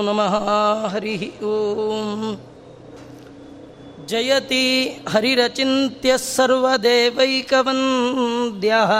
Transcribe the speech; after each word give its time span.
नमः 0.00 0.33
हरिः 0.93 1.21
ॐ 1.51 1.53
जयति 4.09 4.65
हरिरचिन्त्यः 5.11 6.17
सर्वदेवैकवन्द्यः 6.23 8.91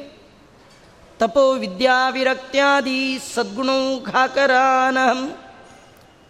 ತಪೋ 1.20 1.54
ವಿದ್ಯಾವಿರಕ್ತ್ಯಾದಿ 1.54 3.20
ಸದ್ಗುಣೌಘಾಕರಾನಹಂ 3.36 5.38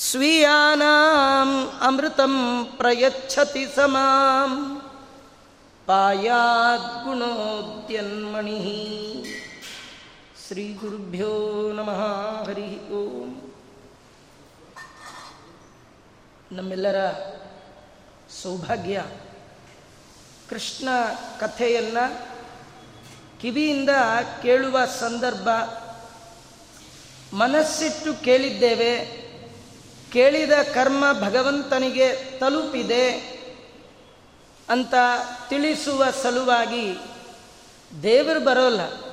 स्वीयानाम् 0.06 1.54
अमृतं 1.88 2.34
प्रयच्छति 2.78 3.64
समां 3.76 4.50
पायाद्गुणोद्यन्मणिः 5.88 8.66
ಶ್ರೀಗುರುಭ್ಯೋ 10.47 11.71
ನಮಃ 11.73 12.43
ಹರಿ 12.43 12.89
ಓಂ. 12.89 13.53
ನಮ್ಮೆಲ್ಲರ 16.51 17.11
ಸೌಭಾಗ್ಯ. 18.43 19.05
ಕೃಷ್ಣ 20.49 20.89
ಕಥೆಯನ್ನು 21.39 22.25
ಕಿವಿಯಿಂದ 23.41 23.89
ಕೇಳುವ 24.41 24.85
ಸಂದರ್ಭ. 24.85 25.49
ಮನಸ್ಸಿಟ್ಟು 27.35 28.13
ಕೇಳಿದ್ದೇವೆ. 28.13 29.05
ಕೇಳಿದ 30.13 30.51
ಕರ್ಮ 30.73 31.05
ಭಗವಂತನಿಗೆ 31.13 32.39
ತಲುಪಿದೆ 32.39 33.11
ಅಂತ 34.69 34.93
ತಿಳಿಸುವ 35.49 36.05
ಸಲುವಾಗಿ 36.23 36.97
ದೇವರು 38.03 38.39
ಬರೋಲ್ಲ. 38.39 39.06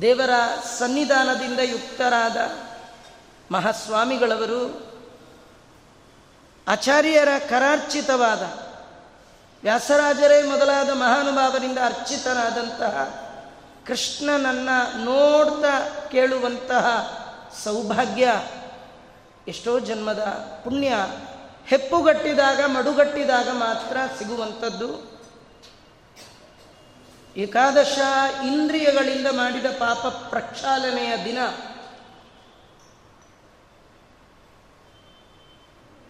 ದೇವರ 0.00 0.30
ಸನ್ನಿಧಾನದಿಂದ 0.78 1.60
ಯುಕ್ತರಾದ 1.60 2.36
ಮಹಾಸ್ವಾಮಿಗಳವರು 3.52 4.86
ಆಚಾರ್ಯರ 6.68 7.28
ಕರಾರ್ಚಿತವಾದ 7.48 8.42
ವ್ಯಾಸರಾಜರೇ 9.62 10.42
ಮೊದಲಾದ 10.42 10.90
ಮಹಾನುಭಾವರಿಂದ 10.90 11.78
ಅರ್ಚಿತನಾದಂತಹ 11.78 13.22
ಕೃಷ್ಣನನ್ನು 13.86 15.04
ನೋಡ್ತಾ 15.04 15.88
ಕೇಳುವಂತಹ 16.12 17.16
ಸೌಭಾಗ್ಯ 17.64 18.40
ಎಷ್ಟೋ 19.48 19.78
ಜನ್ಮದ 19.78 20.20
ಪುಣ್ಯ 20.64 20.94
ಹೆಪ್ಪುಗಟ್ಟಿದಾಗ, 21.66 22.60
ಮಡುಗಟ್ಟಿದಾಗ 22.66 23.48
ಮಾತ್ರ 23.50 23.96
ಸಿಗುವಂಥದ್ದು. 24.18 25.15
ಏಕಾದಶ 27.36 27.98
ಇಂದ್ರಿಯಗಳಿಂದ 28.44 29.26
ಮಾಡಿದ 29.26 29.66
ಪಾಪ 29.66 30.06
ಪ್ರಕ್ಷಾಲನೆಯ 30.06 31.24
ದಿನ. 31.24 31.38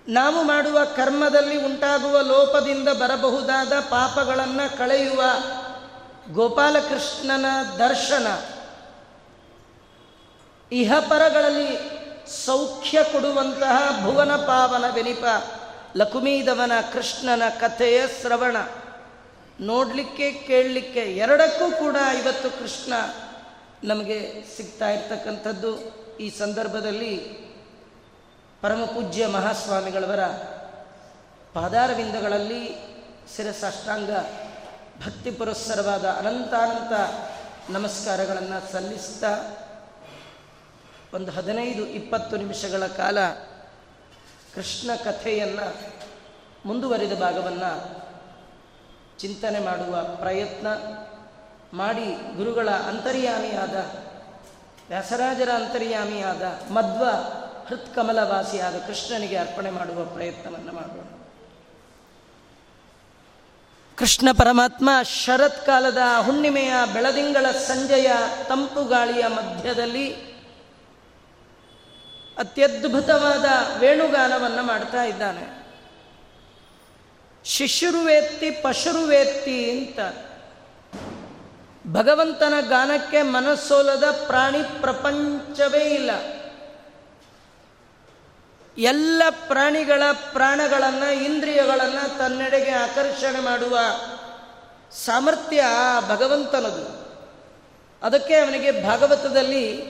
ನಾವು 0.09 0.43
ಮಾಡುವ 0.43 0.85
ಕರ್ಮದಲ್ಲಿ 0.85 1.65
ಉಂಟಾಗುವ 1.65 2.21
ಲೋಪದಿಂದ 2.21 2.89
ಬರಬಹುದಾದ 2.89 3.81
ಪಾಪಗಳನ್ನು 3.81 4.79
ಕಳೆಯುವ 4.79 5.23
ಗೋಪಾಲಕೃಷ್ಣನ 6.33 7.47
ದರ್ಶನ. 7.79 8.27
ಇಹಪರಗಳಲ್ಲಿ 10.73 11.97
ಸೌಖ್ಯ 12.47 13.05
ಕೊಡುವಂತಹ 13.05 14.01
ಭುವನ 14.05 14.37
ಪಾವನ 14.37 14.91
ಬೆನಿಪ 14.91 15.25
ಲಕುಮೀದವನ 15.97 16.73
ಕೃಷ್ಣನ 16.93 17.43
ಕಥೆಯ 17.49 18.07
ಶ್ರವಣ. 18.21 18.57
ನೋಡಲಿಕ್ಕೆ, 19.61 20.33
ಕೇಳಲಿಕ್ಕೆ 20.33 21.01
ಎರಡಕ್ಕೂ 21.01 21.77
ಕೂಡ 21.77 21.97
ಇವತ್ತು 22.23 22.51
ಕೃಷ್ಣ 22.51 22.93
ನಮಗೆ 23.85 24.45
ಸಿಗ್ತಾ 24.57 24.91
ಇರ್ತಕ್ಕಂಥದ್ದು. 24.91 25.77
ಈ 26.17 26.31
ಸಂದರ್ಭದಲ್ಲಿ 26.31 27.17
ಪರಮಪೂಜ್ಯ 28.63 29.27
ಮಹಾಸ್ವಾಮಿಗಳವರ 29.27 30.27
ಪಾದಾರವಿಂದಗಳಲ್ಲಿ 31.55 32.77
ಶಿರಸಾಷ್ಟಾಂಗ 33.37 34.11
ಭಕ್ತಿ 35.07 35.31
ಪುರಸ್ಸರವಾದ 35.31 36.05
ಅನಂತಾನಂತ 36.05 36.93
ನಮಸ್ಕಾರಗಳನ್ನು 37.71 38.73
ಸಲ್ಲಿಸ್ತಾ 38.73 39.59
ಒಂದು 41.15 41.33
ಹದಿನೈದು, 41.33 41.87
ಇಪ್ಪತ್ತು 41.87 42.37
ನಿಮಿಷಗಳ 42.37 42.87
ಕಾಲ 42.87 43.29
ಕೃಷ್ಣ 44.55 44.91
ಕಥೆಯನ್ನು 44.95 45.77
ಮುಂದುವರಿದ 46.65 47.13
ಭಾಗವನ್ನು 47.13 47.96
ಚಿಂತನೆ 49.21 49.59
ಮಾಡುವ 49.59 50.17
ಪ್ರಯತ್ನ 50.17 50.67
ಮಾಡಿ 51.77 52.37
ಗುರುಗಳ 52.37 52.69
ಅಂತರ್ಯಾಮಿಯಾದ, 52.69 53.75
ವ್ಯಾಸರಾಜರ 54.89 55.49
ಅಂತರ್ಯಾಮಿಯಾದ 55.55 56.43
ಮಧ್ವ 56.71 57.05
ಹೃತ್ಕಮಲವಾಸಿಯಾದ 57.69 58.75
ಕೃಷ್ಣನಿಗೆ 58.87 59.37
ಅರ್ಪಣೆ 59.37 59.71
ಮಾಡುವ 59.71 60.05
ಪ್ರಯತ್ನವನ್ನು 60.05 60.73
ಮಾಡೋಣ 60.73 61.05
ಕೃಷ್ಣ 63.97 64.29
ಪರಮಾತ್ಮ 64.39 64.91
ಶರತ್ಕಾಲದ 65.03 65.99
ಹುಣ್ಣಿಮೆಯ 66.25 66.73
ಬೆಳದಿಂಗಳ 66.93 67.51
ಸಂಜೆಯ 67.51 68.11
ತಂಪು 68.49 68.85
ಗಾಳಿಯ 68.85 69.27
ಮಧ್ಯದಲ್ಲಿ 69.27 70.15
ಅತ್ಯದ್ಭುತವಾದ 72.39 73.45
ವೇಣುಗಾನವನ್ನು 73.79 74.63
ಮಾಡ್ತಾ 74.63 75.05
ಇದ್ದಾನೆ. 75.05 75.66
ಶಿಶುರುವೇತ್ತಿ 77.47 78.51
ಪಶುರುವೇತ್ತಿ 78.51 79.71
ಅಂತ. 79.71 79.99
ಭಗವಂತನ 81.97 82.55
ಗಾನಕ್ಕೆ 82.61 83.23
ಮನಸ್ಸೋಲದ 83.23 84.05
ಪ್ರಾಣಿ 84.27 84.63
ಪ್ರಪಂಚವೇ 84.81 85.79
ಇಲ್ಲ. 85.79 86.11
ಎಲ್ಲ 88.79 89.23
ಪ್ರಾಣಿಗಳ 89.31 90.03
ಪ್ರಾಣಗಳನ್ನು, 90.33 91.25
ಇಂದ್ರಿಯಗಳನ್ನು 91.25 92.19
ತನ್ನೆಡೆಗೆ 92.19 92.71
ಆಕರ್ಷಣೆ 92.71 93.41
ಮಾಡುವ 93.41 93.79
ಸಾಮರ್ಥ್ಯ 95.05 95.65
ಭಗವಂತನದು. 96.09 97.07
ಅದಕ್ಕೆ 98.07 98.35
ಅವನಿಗೆ 98.35 98.87
ಭಾಗವತದಲ್ಲಿ 98.87 99.83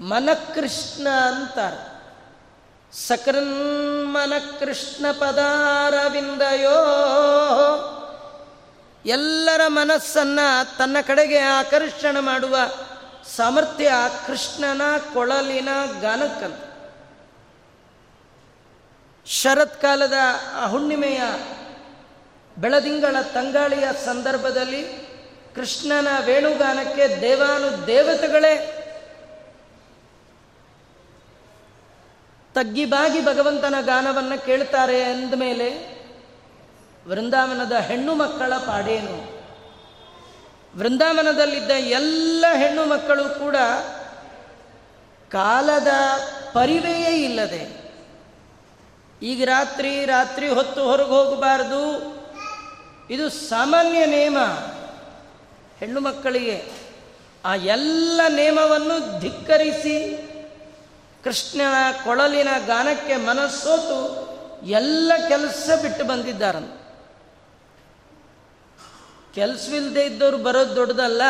ಮನಕೃಷ್ಣ 0.00 1.08
ಅಂತಾರೆ. 1.08 1.91
ಸಕೃನ್ಮನಕೃಷ್ಣ 2.94 5.06
ಪದಾರವಿಂದಯೋ 5.10 6.78
ಎಲ್ಲರ 9.06 9.60
ಮನಸ್ಸನ್ನು 9.66 10.78
ತನ್ನ 10.78 10.96
ಕಡೆಗೆ 11.06 11.38
ಆಕರ್ಷಣೆ 11.38 12.20
ಮಾಡುವ 12.20 12.56
ಸಾಮರ್ಥ್ಯ 13.36 13.92
ಕೃಷ್ಣನ 14.26 14.82
ಕೊಳಲಿನ 15.14 15.68
ಗಾನಕ್ಕಂತ 16.00 16.58
ಶರತ್ಕಾಲದ 19.26 20.12
ಹುಣ್ಣಿಮೆಯ 20.70 21.22
ಬೆಳದಿಂಗಳ 22.58 23.22
ತಂಗಾಳಿಯ 23.22 23.88
ಸಂದರ್ಭದಲ್ಲಿ 24.04 25.12
ಕೃಷ್ಣನ 25.54 26.08
ವೇಣುಗಾನಕ್ಕೆ 26.24 27.20
ದೇವಾನು 27.20 27.86
ದೇವತೆಗಳೇ 27.86 28.81
ತಗ್ಗಿಬಾಗಿ 32.54 33.20
ಭಗವಂತನ 33.20 33.74
ಗಾನವನ್ನು 33.80 34.46
ಕೇಳ್ತಾರೆ 34.46 35.02
ಅಂದಮೇಲೆ 35.02 35.92
ವೃಂದಾವನದ 37.08 37.72
ಹೆಣ್ಣು 37.72 38.14
ಮಕ್ಕಳ 38.14 38.52
ಪಾಡೇನು? 38.56 39.42
ವೃಂದಾವನದಲ್ಲಿದ್ದ 40.78 41.70
ಎಲ್ಲ 41.70 42.44
ಹೆಣ್ಣು 42.56 42.84
ಮಕ್ಕಳು 42.84 43.38
ಕೂಡ 43.38 43.56
ಕಾಲದ 45.30 45.88
ಪರಿವೆಯೇ 46.52 47.24
ಇಲ್ಲದೆ 47.24 47.82
ಈಗ 49.22 49.44
ರಾತ್ರಿ 49.44 50.04
ರಾತ್ರಿ 50.04 50.48
ಹೊತ್ತು 50.48 50.82
ಹೊರಗೆ 50.82 51.08
ಹೋಗಬಾರದು. 51.08 51.82
ಇದು 53.10 53.28
ಸಾಮಾನ್ಯ 53.28 54.06
ನೇಮ 54.06 54.38
ಹೆಣ್ಣು 55.80 56.00
ಮಕ್ಕಳಿಗೆ. 56.00 56.64
ಆ 57.44 57.54
ಎಲ್ಲ 57.54 58.20
ನೇಮವನ್ನು 58.28 59.20
ಧಿಕ್ಕರಿಸಿ 59.20 60.28
ಕೃಷ್ಣನ 61.24 62.04
ಕೊಳಲಿನ 62.04 62.48
ಗಾನಕ್ಕೆ 62.66 63.16
ಮನಸ್ಸೋತು 63.16 63.98
ಎಲ್ಲ 64.66 65.12
ಕೆಲಸ 65.28 65.70
ಬಿಟ್ಟು 65.82 66.04
ಬಂದಿದ್ದಾರಂತ 66.04 66.72
ಕೆಲಸವಿಲ್ಲದೆ 69.34 70.06
ಇದ್ದವ್ರು 70.06 70.38
ಬರೋದು 70.38 70.76
ದೊಡ್ಡದಲ್ಲ, 70.76 71.22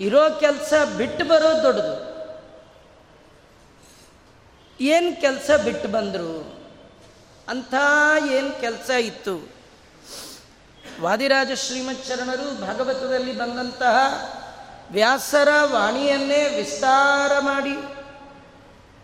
ಇರೋ 0.00 0.22
ಕೆಲಸ 0.40 0.72
ಬಿಟ್ಟು 0.96 1.24
ಬರೋದು 1.24 1.62
ದೊಡ್ಡದು. 1.62 1.96
ಏನು 4.80 5.20
ಕೆಲಸ 5.20 5.50
ಬಿಟ್ಟು 5.64 5.88
ಬಂದರು, 5.88 6.32
ಅಂಥ 7.48 7.74
ಏನು 8.30 8.60
ಕೆಲಸ 8.60 8.90
ಇತ್ತು? 8.90 9.48
ವಾದಿರಾಜ 11.00 11.52
ಶ್ರೀಮಚ್ಚರಣರು 11.52 12.60
ಭಾಗವತದಲ್ಲಿ 12.60 13.38
ಬಂದಂತಹ 13.38 13.96
ವ್ಯಾಸರ 14.90 15.48
ವಾಣಿಯನ್ನೇ 15.64 16.48
ವಿಸ್ತಾರ 16.56 17.38
ಮಾಡಿ 17.38 18.01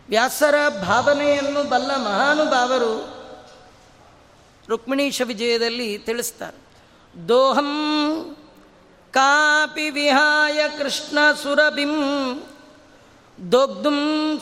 ವ್ಯಾಸರ 0.09 0.55
ಭಾವನೆಯನ್ನು 0.85 1.63
ಬಲ್ಲ 1.63 1.97
ಮಹಾನುಭಾವರು 1.97 3.19
ರುಕ್ಮಿಣೀಶ 4.69 5.23
ವಿಜಯದಲ್ಲಿ 5.25 5.99
ತಿಳಿಸ್ತಾರೆ. 5.99 6.59
ದೋಹಂ 7.29 7.71
ಕಾಪಿ 9.11 9.91
ವಿಹಾಯ 9.91 10.69
ಕೃಷ್ಣ 10.79 11.19
ಸುರಭಿಂ 11.43 11.95
ದೊಗ್ಧುಂ 13.53 13.99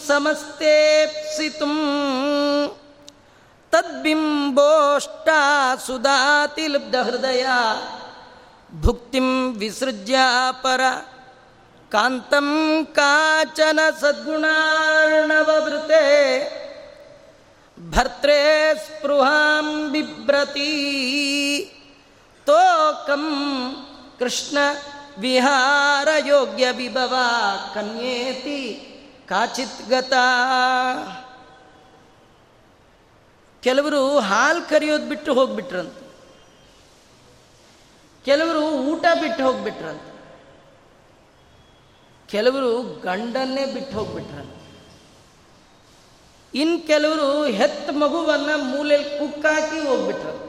ಸಮಸ್ತೇಪ್ಸಿತುಂ 0.07 1.75
ತದ್ಬಿಂಬೋಷ್ಟ 3.71 5.29
ಸುಧಾತಿಲುಬ್ಧ 5.87 6.95
ಹೃದಯ 6.95 7.47
ಭುಕ್ತಿಂ 8.81 9.59
ವಿಸೃಜ್ಯ 9.59 10.17
ಪರ 10.63 10.81
ಕಾಂತಂ 11.93 12.85
ಕಾಚನ 12.93 13.81
ಸದ್ಗುಣಾರ್ಣವೃತೆ 14.01 15.07
ಭರ್ತ್ರೇ 17.91 18.73
ಸ್ಪೃಹಾಂ 18.75 19.93
ಬಿಭ್ರತಿ 19.93 20.73
ತೋಕಂ 22.47 23.27
ಕೃಷ್ಣ 24.19 24.59
ವಿಹಾರ 25.19 26.09
ಯೋಗ್ಯ 26.27 26.71
ವಿಭವ 26.71 27.15
ಕನ್ಯೇತಿ 27.75 28.83
ಕಾಚಿತ್ 29.29 29.91
ಗತ. 29.91 30.13
ಕೆಲವರು 33.63 34.19
ಹಾಲು 34.19 34.69
ಕರಿಯೋದು 34.69 35.09
ಬಿಟ್ಟು 35.09 35.35
ಹೋಗ್ಬಿಟ್ರಂತ. 35.35 35.95
ಕೆಲವರು 38.25 38.61
ಊಟ 38.61 39.05
ಬಿಟ್ಟು 39.21 39.45
ಹೋಗ್ಬಿಟ್ರಂತ. 39.45 40.06
ಕೆಲವರು 42.29 43.01
ಗಂಡನ್ನೇ 43.01 43.65
ಬಿಟ್ಟು 43.67 43.99
ಹೋಗ್ಬಿಟ್ರಲ್ಲ. 43.99 44.51
ಇನ್ನು 46.55 46.87
ಕೆಲವರು 46.87 47.45
ಹೆತ್ತ 47.45 47.91
ಮಗುವನ್ನು 47.91 48.63
ಮೂಲೆಯಲ್ಲಿ 48.63 49.19
ಕುಕ್ಕಾಕಿ 49.19 49.89
ಹೋಗ್ಬಿಟ್ರು 49.89 50.47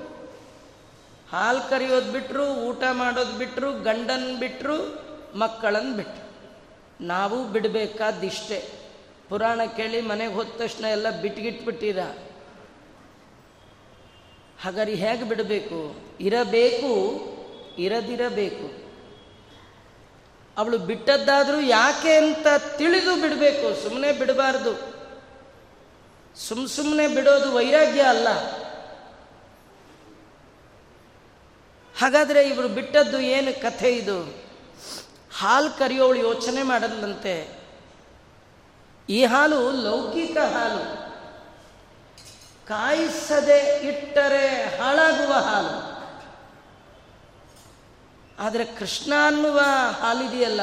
ಹಾಲು 1.32 1.70
ಕರಿಯೋದು 1.70 2.12
ಬಿಟ್ಟರು 2.12 2.54
ಊಟ 2.54 2.84
ಮಾಡೋದು 2.92 3.38
ಬಿಟ್ಟರು 3.38 3.72
ಗಂಡನ್ 3.72 4.38
ಬಿಟ್ಟರು 4.38 5.08
ಮಕ್ಕಳನ್ನು 5.38 5.94
ಬಿಟ್ಟರು 5.94 6.28
ನಾವು 7.02 7.48
ಬಿಡಬೇಕಾದಿಷ್ಟೇ. 7.48 8.72
ಪುರಾಣ 9.30 9.62
ಕೇಳಿ 9.76 10.02
ಮನೆಗೆ 10.02 10.34
ಹೋದ 10.34 10.48
ತಕ್ಷಣ 10.58 10.86
ಎಲ್ಲ 10.86 11.22
ಬಿಟ್ಗಿಟ್ಬಿಟ್ಟಿರ. 11.22 12.00
ಹಾಗಾದ್ರೆ 14.62 14.96
ಹೇಗೆ 14.96 15.24
ಬಿಡಬೇಕು? 15.24 15.96
ಇರಬೇಕು, 16.20 16.94
ಇರದಿರಬೇಕು. 17.78 18.87
ಅವಳು 20.58 20.78
ಬಿಟ್ಟದ್ದಾದರೂ 20.78 21.60
ಯಾಕೆ 21.60 22.16
ಅಂತ 22.16 22.48
ತಿಳಿದು 22.78 23.22
ಬಿಡಬೇಕು 23.22 23.84
ಸುಮ್ಮನೆ 23.84 24.12
ಬಿಡಬಾರ್ದು. 24.12 24.98
ಸುಮ್ 26.40 26.68
ಸುಮ್ಮನೆ 26.68 27.08
ಬಿಡೋದು 27.08 27.54
ವೈರಾಗ್ಯ 27.54 28.02
ಅಲ್ಲ. 28.02 28.28
ಹಾಗಾದರೆ 32.00 32.48
ಇವರು 32.48 32.68
ಬಿಟ್ಟದ್ದು 32.68 33.20
ಏನು 33.20 33.62
ಕಥೆ 33.62 33.92
ಇದು? 33.92 34.36
ಹಾಲು 35.38 35.80
ಕರೆಯೋಳು 35.80 36.20
ಯೋಚನೆ 36.20 36.64
ಮಾಡದಂತೆ. 36.64 37.60
ಈ 39.10 39.26
ಹಾಲು 39.26 39.72
ಲೌಕಿಕ 39.72 40.38
ಹಾಲು. 40.38 41.08
ಕಾಯಿಸದೆ 42.68 43.88
ಇಟ್ಟರೆ 43.88 44.78
ಹಾಳಾಗುವ 44.78 45.34
ಹಾಲು. 45.34 45.97
ಆದರೆ 48.40 48.66
ಕೃಷ್ಣ 48.66 49.14
ಅನ್ನುವ 49.26 49.60
ಹಾಲಿದೆಯಲ್ಲ, 50.02 50.62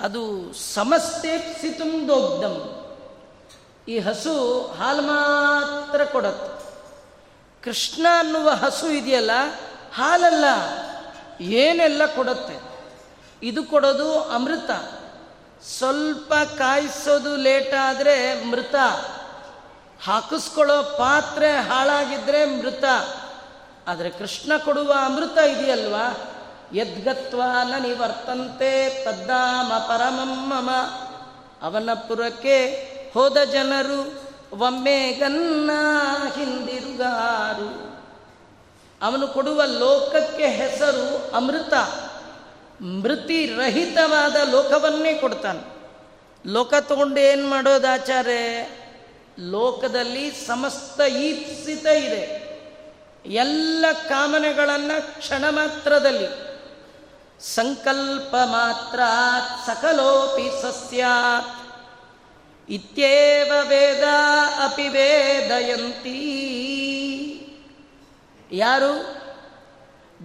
ಅದು 0.00 0.52
ಸಮಸ್ತೇಪ್ಸಿತುಂ 0.52 2.08
ದೊಗ್ಧಂ. 2.08 2.86
ಈ 3.88 3.98
ಹಸು 3.98 4.66
ಹಾಲು 4.78 5.02
ಮಾತ್ರ 5.02 6.04
ಕೊಡತ್ತೆ. 6.04 6.66
ಕೃಷ್ಣ 7.62 8.06
ಅನ್ನುವ 8.18 8.50
ಹಸು 8.50 8.90
ಇದೆಯಲ್ಲ, 8.90 9.30
ಹಾಲಲ್ಲ, 9.94 10.44
ಏನೆಲ್ಲ 11.40 12.06
ಕೊಡುತ್ತೆ? 12.06 12.56
ಇದು 13.42 13.64
ಕೊಡೋದು 13.64 14.20
ಅಮೃತ. 14.20 14.70
ಸ್ವಲ್ಪ 15.64 16.34
ಕಾಯಿಸೋದು 16.34 17.36
ಲೇಟ್ 17.36 17.74
ಆದರೆ 17.74 18.44
ಮೃತ. 18.44 18.74
ಹಾಕಿಸ್ಕೊಳ್ಳೋ 20.04 20.82
ಪಾತ್ರೆ 20.82 21.56
ಹಾಳಾಗಿದ್ದರೆ 21.56 22.44
ಮೃತ. 22.44 22.84
ಆದರೆ 23.86 24.10
ಕೃಷ್ಣ 24.10 24.52
ಕೊಡುವ 24.64 24.94
ಅಮೃತ 25.04 25.38
ಇದೆಯಲ್ವಾ? 25.38 26.32
ಯದ್ಗತ್ವ 26.74 27.42
ನ 27.64 27.74
ನಿವರ್ತಂತೆ 27.82 29.04
ತದ್ದಾಮ 29.04 29.72
ಪರಮಂ 29.78 30.48
ಮಮ. 30.48 30.70
ಅವನ 31.62 31.90
ಪುರಕ್ಕೆ 32.08 32.66
ಹೋದ 33.14 33.36
ಜನರು, 33.52 34.22
ಒಮ್ಮೆ 34.58 35.12
ಗನ್ನ 35.12 35.70
ಹಿಂದಿರುಗಾರು. 36.34 37.96
ಅವನು 39.02 39.28
ಕೊಡುವ 39.28 39.62
ಲೋಕಕ್ಕೆ 39.64 40.46
ಹೆಸರು 40.46 41.36
ಅಮೃತ. 41.36 41.74
ಮೃತಿರಹಿತವಾದ 42.82 44.36
ಲೋಕವನ್ನೇ 44.50 45.14
ಕೊಡ್ತಾನೆ. 45.14 45.76
ಲೋಕ 46.52 46.74
ತಗೊಂಡು 46.80 47.20
ಏನು 47.20 47.48
ಮಾಡೋದು 47.48 47.88
ಆಚಾರ್ಯ? 47.88 48.66
ಲೋಕದಲ್ಲಿ 49.38 50.30
ಸಮಸ್ತ 50.30 51.00
ಈಪ್ಸಿತ 51.00 51.86
ಇದೆ. 51.86 52.35
ಎಲ್ಲ 53.24 53.84
ಕಾಮನೆಗಳನ್ನು 54.08 55.18
ಕ್ಷಣ 55.18 55.44
ಮಾತ್ರದಲ್ಲಿ. 55.50 56.46
ಸಂಕಲ್ಪ 57.54 58.36
ಮಾತ್ರ 58.36 59.00
ಸಕಲೋಪಿ 59.66 60.62
ಸಸ್ಯಾತ್. 60.62 61.56
ಇತ್ಯೇವ 62.70 63.52
ವೇದ 63.68 64.02
ಅಪಿ 64.64 64.88
ವೇದಯಂತಿ. 64.88 66.12
ಯಾರು? 68.52 69.16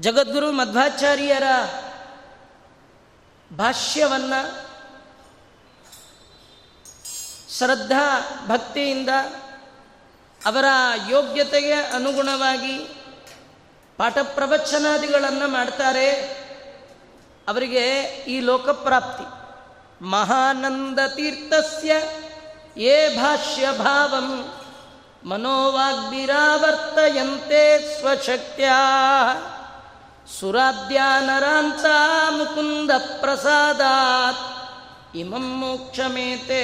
ಜಗದ್ಗುರು 0.02 0.52
ಮಧ್ವಾಚಾರ್ಯರ 0.52 1.44
ಭಾಷ್ಯವನ್ನು 3.58 4.72
ಶ್ರದ್ಧಾ 7.58 8.30
ಭಕ್ತಿಯಿಂದ 8.48 9.10
ಅವರ 10.46 10.66
ಯೋಗ್ಯತೆಗೆ 11.10 11.74
ಅನುಗುಣವಾಗಿ 11.74 12.78
ಪಾಠ 13.98 14.18
ಪ್ರವಚನಾದಿಗಳನ್ನು 14.24 15.48
ಮಾಡ್ತಾರೆ. 15.48 16.12
ಅವರಿಗೆ 17.48 18.02
ಈ 18.28 18.40
ಲೋಕಪ್ರಾಪ್ತಿ. 18.40 19.24
ಮಹಾನಂದ 20.06 21.00
ತೀರ್ಥಸ್ಯ 21.16 21.94
ಯೇ 22.78 23.16
ಭಾಷ್ಯ 23.16 23.72
ಭಾವಂ 23.72 24.54
ಮನೋವಾಗ್ಭಿರಾವರ್ತಯಂತೆ 25.30 26.42
ಸ್ವಶಕ್ತ್ಯ. 28.00 28.70
ಸುರಾಧ್ಯಾನರಾಂತ 30.40 31.86
ಮುಕುಂದ 32.30 32.92
ಪ್ರಸಾದಾತ್ 33.22 34.62
ಇಮಂ 35.18 35.58
ಮೋಕ್ಷಮೇತೆ 35.58 36.62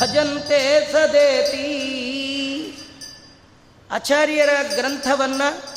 ಭಜಂತೆ 0.00 0.92
ಸದೇತಿ. 0.92 2.11
ಆಚಾರ್ಯರ 3.92 4.50
ಗ್ರಂಥವನ್ನು 4.74 5.72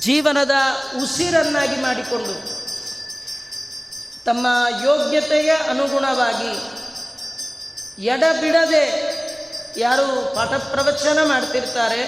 ಜೀವನದ 0.00 0.50
ಉಸಿರನ್ನಾಗಿ 1.02 1.80
ಮಾಡಿಕೊಂಡು 1.80 2.34
ತಮ್ಮ 4.24 4.46
ಯೋಗ್ಯತೆಯ 4.84 5.50
ಅನುಗುಣವಾಗಿ 5.50 6.52
ಎಡಬಿಡದೆ 8.04 8.84
ಯಾರು 9.76 10.34
ಪಾಠ 10.34 10.48
ಪ್ರವಚನ 10.48 11.18
ಮಾಡ್ತಿರ್ತಾರೆ, 11.24 12.02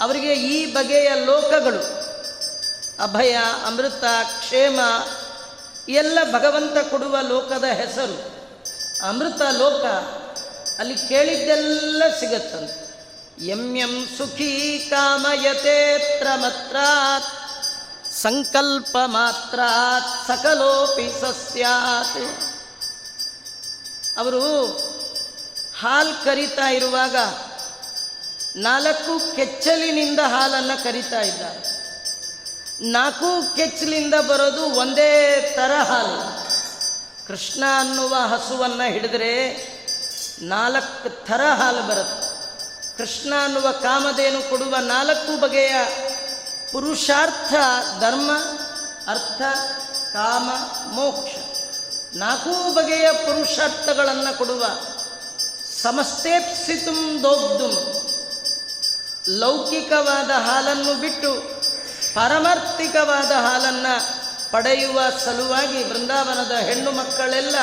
ಅವರಿಗೆ 0.00 0.34
ಈ 0.34 0.72
ಬಗೆಯ 0.72 1.10
ಲೋಕಗಳು, 1.24 1.82
ಅಭಯ, 3.02 3.36
ಅಮೃತ, 3.66 4.04
ಕ್ಷೇಮ, 4.38 4.80
ಎಲ್ಲ 5.88 6.18
ಭಗವಂತ 6.24 6.90
ಕೊಡುವ 6.90 7.16
ಲೋಕದ 7.28 7.64
ಹೆಸರು 7.64 8.18
ಅಮೃತ 9.08 9.42
ಲೋಕ, 9.42 9.84
ಅಲ್ಲಿ 10.78 11.08
ಕೇಳಿದ್ದೆಲ್ಲ 11.08 12.02
ಸಿಗತ್ತಂತೆ. 12.20 12.83
ಎಂ 13.38 13.76
ಎಂ 13.76 14.08
ಸುಖೀ 14.18 14.78
ಕಾಮಯತೆತ್ರ 14.90 16.26
ಮಾತ್ರ 16.36 16.76
ಸಂಕಲ್ಪ 18.10 18.96
ಮಾತ್ರ 19.04 19.60
ಸಕಲೋಪಿ 20.26 21.20
ಸಸ್ಯಾತ್. 21.20 22.52
ಅವರು 24.18 24.66
ಹಾಲು 25.80 26.24
ಕರಿತಾ 26.24 26.68
ಇರುವಾಗ 26.70 27.16
ನಾಲ್ಕು 28.56 29.36
ಕೆಚ್ಚಲಿನಿಂದ 29.36 30.20
ಹಾಲನ್ನು 30.26 30.84
ಕರಿತಾ 30.84 31.20
ಇದ್ದಾರೆ. 31.20 31.74
ನಾಲ್ಕು 32.90 33.56
ಕೆಚ್ಚಲಿಂದ 33.56 34.14
ಬರೋದು 34.14 34.62
ಒಂದೇ 34.62 35.40
ಥರ 35.56 35.72
ಹಾಲು. 35.82 36.44
ಕೃಷ್ಣ 37.26 37.64
ಅನ್ನುವ 37.76 38.14
ಹಸುವನ್ನು 38.14 38.92
ಹಿಡಿದ್ರೆ 38.92 39.56
ನಾಲ್ಕು 40.42 41.26
ಥರ 41.26 41.40
ಹಾಲು 41.56 41.82
ಬರುತ್ತೆ. 41.88 42.23
ಕೃಷ್ಣ 42.96 43.32
ಅನ್ನುವ 43.42 43.70
ಕಾಮಧೇನು 43.72 44.50
ಕೊಡುವ 44.50 44.76
ನಾಲ್ಕು 44.76 45.40
ಬಗೆಯ 45.40 45.74
ಪುರುಷಾರ್ಥ, 46.72 47.54
ಧರ್ಮ, 48.00 48.30
ಅರ್ಥ, 49.10 49.42
ಕಾಮ, 50.12 50.50
ಮೋಕ್ಷ. 50.94 51.30
ನಾಲ್ಕೂ 52.16 52.72
ಬಗೆಯ 52.72 53.12
ಪುರುಷಾರ್ಥಗಳನ್ನು 53.12 54.38
ಕೊಡುವ 54.38 54.64
ಸಮಸ್ತೇಪ್ಸಿತುಂ 55.82 57.22
ದೋಗ್ದು. 57.22 57.68
ಲೌಕಿಕವಾದ 59.38 60.30
ಹಾಲನ್ನು 60.30 60.94
ಬಿಟ್ಟು 60.94 61.34
ಪರಮಾರ್ಥಿಕವಾದ 62.14 63.30
ಹಾಲನ್ನು 63.30 64.24
ಪಡೆಯುವ 64.50 65.00
ಸಲುವಾಗಿ 65.24 65.84
ಬೃಂದಾವನದ 65.84 66.52
ಹೆಣ್ಣು 66.52 66.90
ಮಕ್ಕಳೆಲ್ಲ 66.90 67.56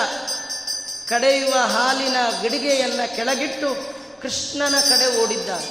ಕಡೆಯುವ 1.10 1.54
ಹಾಲಿನ 1.60 2.18
ಗಡಿಗೆಯನ್ನು 2.42 3.16
ಕೆಳಗಿಟ್ಟು 3.16 4.01
ಕೃಷ್ಣನ 4.22 4.76
ಕಡೆ 4.80 5.24
ಓಡಿದ್ದಾರೆ. 5.24 5.70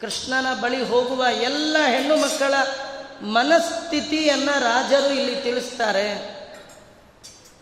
ಕೃಷ್ಣನ 0.00 0.54
ಬಳಿ 0.60 0.82
ಹೋಗುವ 0.82 1.24
ಎಲ್ಲ 1.42 1.76
ಹೆಣ್ಣು 1.86 2.16
ಮಕ್ಕಳ 2.16 2.54
ಮನಸ್ಥಿತಿಯನ್ನು 3.24 4.60
ರಾಜರು 4.60 5.10
ಇಲ್ಲಿ 5.14 5.36
ತಿಳಿಸ್ತಾರೆ. 5.36 6.34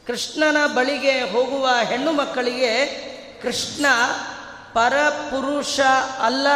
ಕೃಷ್ಣನ 0.06 0.66
ಬಳಿಗೆ 0.66 1.20
ಹೋಗುವ 1.20 1.68
ಹೆಣ್ಣು 1.84 2.12
ಮಕ್ಕಳಿಗೆ 2.12 2.72
ಕೃಷ್ಣ 3.42 3.86
ಪರಪುರುಷ 4.72 5.80
ಅಲ್ಲ, 6.20 6.46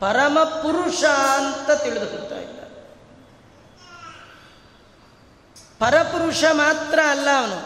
ಪರಮ 0.00 0.38
ಪುರುಷ 0.44 1.04
ಅಂತ 1.04 1.70
ತಿಳಿದುಕೊಳ್ತಾ 1.70 2.38
ಇದ್ದಾರೆ 2.38 2.70
ಪರಪುರುಷ 5.78 6.44
ಮಾತ್ರ 6.52 6.98
ಅಲ್ಲ 7.08 7.28
ಅವನು 7.38 7.58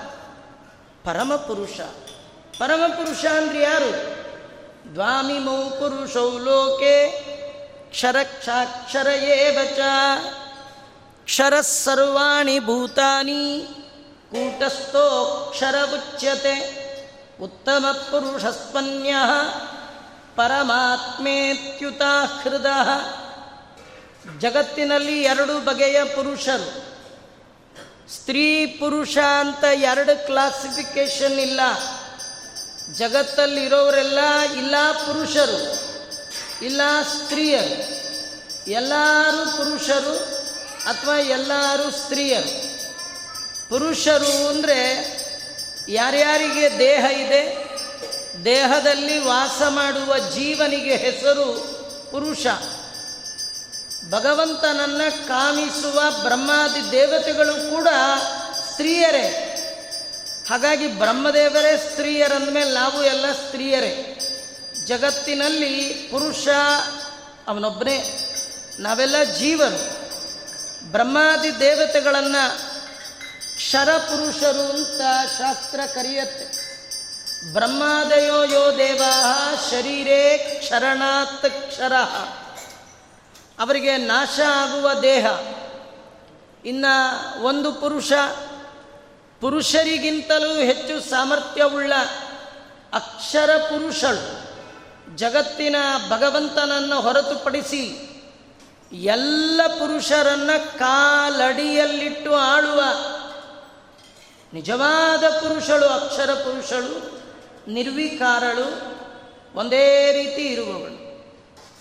ಪರಮಪುರುಷ 1.04 1.80
ಪರಮಪುರುಷ 2.58 3.24
ಅಂದ್ರೆ 3.24 3.62
ಯಾರು? 3.62 4.16
ದ್ವಾಮಿಮೌ 4.92 5.70
ಪುರುಷೌ 5.70 6.38
ಲೋಕೆ 6.38 7.10
ಕ್ಷರಕ್ಷಾಕ್ಷರ 7.90 9.06
ಏವ 9.06 9.58
ಚ 9.76 9.78
ಕ್ಷರ 11.24 11.60
ಸರ್ವಾಣಿ 11.60 12.58
ಭೂತಾನಿ 12.58 13.68
ಕೂಟಸ್ಥೋಕ್ಷರ 14.30 15.74
ಉಚ್ಯತೆ 15.94 16.56
ಉತ್ತಮ 17.42 17.86
ಪುರುಷಸ್ಪನ್ಯ 18.10 19.14
ಪರಮಾತ್ಮೇತ್ಯುತ 20.36 22.02
ಹೃದ. 22.42 22.66
ಜಗತ್ತಿನಲ್ಲಿ 24.38 25.22
ಎರಡು 25.22 25.64
ಬಗೆಯ 25.64 26.04
ಪುರುಷರು. 26.04 26.84
ಸ್ತ್ರೀ 28.12 28.66
ಪುರುಷ 28.66 29.18
ಅಂತ 29.18 29.64
ಎರಡು 29.64 30.26
ಕ್ಲಾಸಿಫಿಕೇಶನ್ 30.26 31.38
ಇಲ್ಲ. 31.38 31.60
ಜಗತ್ತಲ್ಲಿರೋರೆಲ್ಲ 32.92 34.18
ಇಲ್ಲ 34.56 34.74
ಪುರುಷರು, 34.92 35.60
ಇಲ್ಲ 36.64 36.80
ಸ್ತ್ರೀಯರು. 37.02 37.96
ಎಲ್ಲರೂ 38.70 39.56
ಪುರುಷರು 39.56 40.16
ಅಥವಾ 40.86 41.18
ಎಲ್ಲರೂ 41.18 41.90
ಸ್ತ್ರೀಯರು? 41.90 42.52
ಪುರುಷರು 43.68 44.48
ಅಂದರೆ 44.48 44.78
ಯಾರ್ಯಾರಿಗೆ 45.88 46.78
ದೇಹ 46.78 47.04
ಇದೆ, 47.04 47.66
ದೇಹದಲ್ಲಿ 48.44 49.18
ವಾಸ 49.18 49.62
ಮಾಡುವ 49.68 50.18
ಜೀವನಿಗೆ 50.18 50.96
ಹೆಸರು 50.96 51.46
ಪುರುಷ. 52.10 52.46
ಭಗವಂತನನ್ನು 54.10 55.28
ಕಾಮಿಸುವ 55.28 56.22
ಬ್ರಹ್ಮಾದಿ 56.22 56.92
ದೇವತೆಗಳು 56.92 57.70
ಕೂಡ 57.70 57.88
ಸ್ತ್ರೀಯರೇ. 58.70 59.45
ಹಾಗಾಗಿ 60.48 60.86
ಬ್ರಹ್ಮದೇವರೇ 60.86 61.76
ಸ್ತ್ರೀಯರಂದಮೇಲೆ 61.76 62.72
ನಾವು 62.72 63.04
ಎಲ್ಲ 63.04 63.32
ಸ್ತ್ರೀಯರೇ. 63.32 64.18
ಜಗತ್ತಿನಲ್ಲಿ 64.84 66.08
ಪುರುಷ, 66.10 66.48
ಅವನೊಬ್ಬನೇ, 67.48 68.28
ನಾವೆಲ್ಲ 68.78 69.22
ಜೀವರು. 69.22 70.06
ಬ್ರಹ್ಮಾದಿ 70.92 71.60
ದೇವತೆಗಳನ್ನು 71.60 72.58
ಕ್ಷರ 73.56 73.88
ಪುರುಷರು 73.96 74.76
ಅಂತ 74.76 75.00
ಶಾಸ್ತ್ರ 75.38 75.80
ಕರೆಯುತ್ತೆ. 75.94 76.66
ಬ್ರಹ್ಮಾದಯೋ 77.52 78.44
ಯೋ 78.44 78.78
ದೇವಾ 78.78 79.54
ಶರೀರೇ 79.70 80.38
ಕ್ಷರಣಾತ್ 80.64 81.50
ಕ್ಷರ. 81.70 81.92
ಅವರಿಗೆ 83.58 83.96
ನಾಶ 83.96 84.40
ಆಗುವ 84.54 85.00
ದೇಹ. 85.02 85.26
ಇನ್ನು 86.64 87.44
ಒಂದು 87.44 87.72
ಪುರುಷ 87.72 88.12
ಪುರುಷರಿಗಿಂತಲೂ 89.40 90.54
ಹೆಚ್ಚು 90.54 91.00
ಸಾಮರ್ಥ್ಯವುಳ್ಳ 91.00 91.92
ಅಕ್ಷರ 92.92 93.50
ಪುರುಷಳು 93.56 94.46
ಜಗತ್ತಿನ 95.16 95.76
ಭಗವಂತನನ್ನು 96.08 97.00
ಹೊರತುಪಡಿಸಿ 97.00 98.12
ಎಲ್ಲ 98.92 99.60
ಪುರುಷರನ್ನ 99.66 100.50
ಕಾಲಡಿಯಲ್ಲಿಟ್ಟು 100.78 102.34
ಆಳುವ 102.34 102.80
ನಿಜವಾದ 104.52 105.24
ಪುರುಷಳು, 105.24 105.86
ಅಕ್ಷರ 105.86 106.34
ಪುರುಷಳು, 106.34 107.20
ನಿರ್ವಿಕಾರಳು, 107.72 108.96
ಒಂದೇ 109.58 110.12
ರೀತಿ 110.12 110.42
ಇರುವವಳು. 110.42 111.06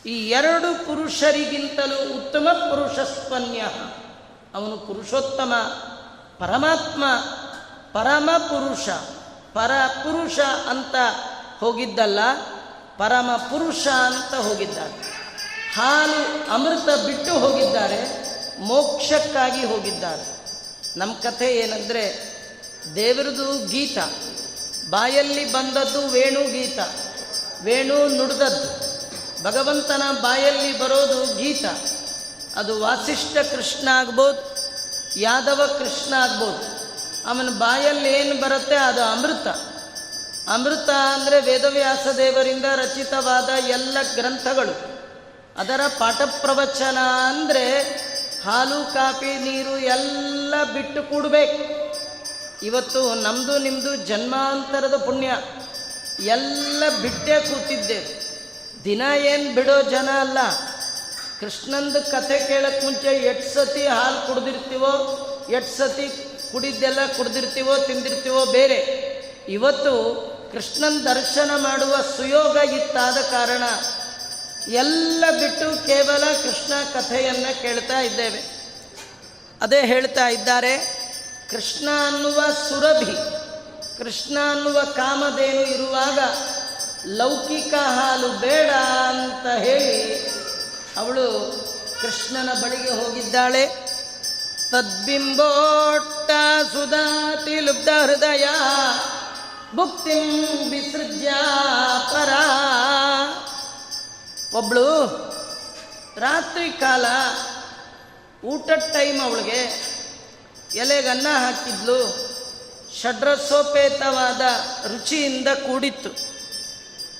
ಈ 0.05 0.29
ಎರಡು 0.29 0.85
ಪುರುಷರಿಗಿಂತಲೂ 0.85 2.13
ಉತ್ತಮ 2.17 2.47
ಪುರುಷ 2.51 2.99
ಅವನು 4.55 4.77
ಪುರುಷೋತ್ತಮ, 4.77 5.53
ಪರಮಾತ್ಮ 6.39 7.03
ಪರಮ 7.95 8.29
ಪುರುಷ, 8.37 8.89
ಪರ 9.53 9.71
ಪುರುಷ 9.87 10.39
ಅಂತ 10.39 10.95
ಹೋಗಿದ್ದಲ್ಲ, 11.59 12.19
ಪರಮ 12.97 13.29
ಪುರುಷ 13.37 13.87
ಅಂತ 13.87 14.33
ಹೋಗಿದ್ದಾರೆ. 14.33 14.91
ಹಾಲು 15.75 16.51
ಅಮೃತ 16.51 17.05
ಬಿಟ್ಟು 17.05 17.39
ಹೋಗಿದ್ದಾರೆ, 17.39 18.01
ಮೋಕ್ಷಕ್ಕಾಗಿ 18.59 19.65
ಹೋಗಿದ್ದಾರೆ. 19.65 20.23
ನಮ್ಮ 20.99 21.13
ಕಥೆ 21.13 21.55
ಏನಂದರೆ, 21.55 22.35
ದೇವರದು 22.95 23.67
ಗೀತ, 23.67 23.97
ಬಾಯಲ್ಲಿ 24.89 25.51
ಬಂದದ್ದು 25.51 26.07
ವೇಣು 26.07 26.51
ಗೀತ, 26.51 26.79
ವೇಣು 27.63 28.07
ನುಡಿದದ್ದು. 28.07 28.85
ಭಗವಂತನ 29.43 30.01
ಬಾಯಲ್ಲಿ 30.21 30.79
ಬರೋದು 30.79 31.37
ಗೀತ. 31.37 31.65
ಅದು 32.55 32.81
ವಾಸಿಷ್ಠ 32.81 33.37
ಕೃಷ್ಣ 33.37 33.87
ಆಗ್ಬೋದು, 33.87 34.57
ಯಾದವ 35.19 35.75
ಕೃಷ್ಣ 35.79 36.13
ಆಗ್ಬೋದು. 36.13 36.74
ಅವನ 37.25 37.49
ಬಾಯಲ್ಲಿ 37.49 38.13
ಏನು 38.13 38.41
ಬರುತ್ತೆ 38.41 38.75
ಅದು 38.75 39.03
ಅಮೃತ. 39.03 39.47
ಅಮೃತ 40.49 40.89
ಅಂದರೆ 40.89 41.41
ವೇದವ್ಯಾಸ 41.41 42.07
ದೇವರಿಂದ 42.17 42.65
ರಚಿತವಾದ 42.75 43.49
ಎಲ್ಲ 43.67 43.97
ಗ್ರಂಥಗಳು. 44.15 44.95
ಅದರ 45.57 45.79
ಪಾಠ 45.87 46.21
ಪ್ರವಚನ 46.41 46.97
ಅಂದರೆ 47.27 47.81
ಹಾಲು, 48.45 48.93
ಕಾಫಿ, 48.93 49.25
ನೀರು 49.25 49.77
ಎಲ್ಲ 49.77 50.53
ಬಿಟ್ಟು 50.73 51.03
ಕೂಡಬೇಕು. 51.03 51.85
ಇವತ್ತು 52.65 53.15
ನಮ್ಮದು 53.15 53.57
ನಿಮ್ಮದು 53.57 53.95
ಜನ್ಮಾಂತರದ 53.95 54.95
ಪುಣ್ಯ. 54.95 55.31
ಎಲ್ಲ 56.25 56.83
ಬಿಟ್ಟೇ 57.01 57.39
ಕೂತಿದ್ದೇವೆ. 57.39 58.25
ದಿನ 58.83 59.01
ಏನು 59.17 59.55
ಬಿಡೋ 59.55 59.81
ಜನ 59.81 60.09
ಅಲ್ಲ. 60.19 60.37
ಕೃಷ್ಣಂದು 61.39 62.11
ಕಥೆ 62.11 62.47
ಕೇಳಕ್ಕೆ 62.47 62.85
ಮುಂಚೆ 62.85 63.07
ಎಷ್ಟು 63.07 63.53
ಸತಿ 63.53 63.87
ಹಾಲು 63.87 64.27
ಕುಡ್ದಿರ್ತೀವೋ, 64.27 64.93
ಎಷ್ಟು 65.49 65.77
ಸತಿ 65.77 66.34
ಕುಡಿದ್ದೆಲ್ಲ 66.51 67.05
ಕುಡ್ದಿರ್ತೀವೋ, 67.17 67.77
ತಿಂದಿರ್ತೀವೋ, 67.77 68.45
ಬೇರೆ. 68.45 69.05
ಇವತ್ತು 69.49 69.93
ಕೃಷ್ಣನ 70.51 71.13
ದರ್ಶನ 71.13 71.51
ಮಾಡುವ 71.55 71.95
ಸುಯೋಗ 72.17 72.57
ಇತ್ತಾದ 72.57 73.17
ಕಾರಣ 73.17 73.63
ಎಲ್ಲ 74.73 75.23
ಬಿಟ್ಟು 75.31 75.87
ಕೇವಲ 75.87 76.23
ಕೃಷ್ಣ 76.41 76.73
ಕಥೆಯನ್ನು 76.93 77.61
ಕೇಳ್ತಾ 77.61 77.99
ಇದ್ದೇವೆ. 77.99 78.55
ಅದೇ 79.61 79.81
ಹೇಳ್ತಾ 79.81 80.27
ಇದ್ದಾರೆ, 80.27 80.77
ಕೃಷ್ಣ 81.51 81.89
ಅನ್ನುವ 82.07 82.41
ಸುರಭಿ, 82.69 83.45
ಕೃಷ್ಣ 83.97 84.37
ಅನ್ನುವ 84.51 84.81
ಕಾಮಧೇನು 84.81 85.61
ಇರುವಾಗ 85.61 86.19
ಲೌಕಿಕ 87.07 87.73
ಹಾಲು 87.73 88.27
ಬೇಡ 88.27 88.69
ಅಂತ 89.09 89.63
ಹೇಳಿ 89.63 90.27
ಅವಳು 90.97 91.25
ಕೃಷ್ಣನ 92.01 92.53
ಬಳಿಗೆ 92.53 92.89
ಹೋಗಿದ್ದಾಳೆ. 92.89 93.84
ತದ್ಬಿಂಬೋಟ್ಟ 94.75 96.31
ಸುಧಾತಿ 96.73 97.59
ಲುಬ್ಧ 97.59 97.89
ಹೃದಯ 98.03 98.43
ಭುಕ್ತಿ 99.75 100.19
ವಿಸೃಜ್ಯ 100.69 101.29
ಪರ 102.11 102.29
ಒಬ್ಳು 104.55 105.05
ರಾತ್ರಿ 106.17 106.69
ಕಾಲ 106.69 107.05
ಊಟದ 108.47 108.73
ಟೈಮ್ 108.73 109.21
ಅವಳಿಗೆ 109.21 109.59
ಎಲೆಗನ್ನ 110.75 111.27
ಹಾಕಿದ್ಲು. 111.31 111.99
ಷಡ್ರಸೋಪೇತವಾದ 113.01 114.41
ರುಚಿಯಿಂದ 114.91 115.47
ಕೂಡಿತ್ತು. 115.47 116.09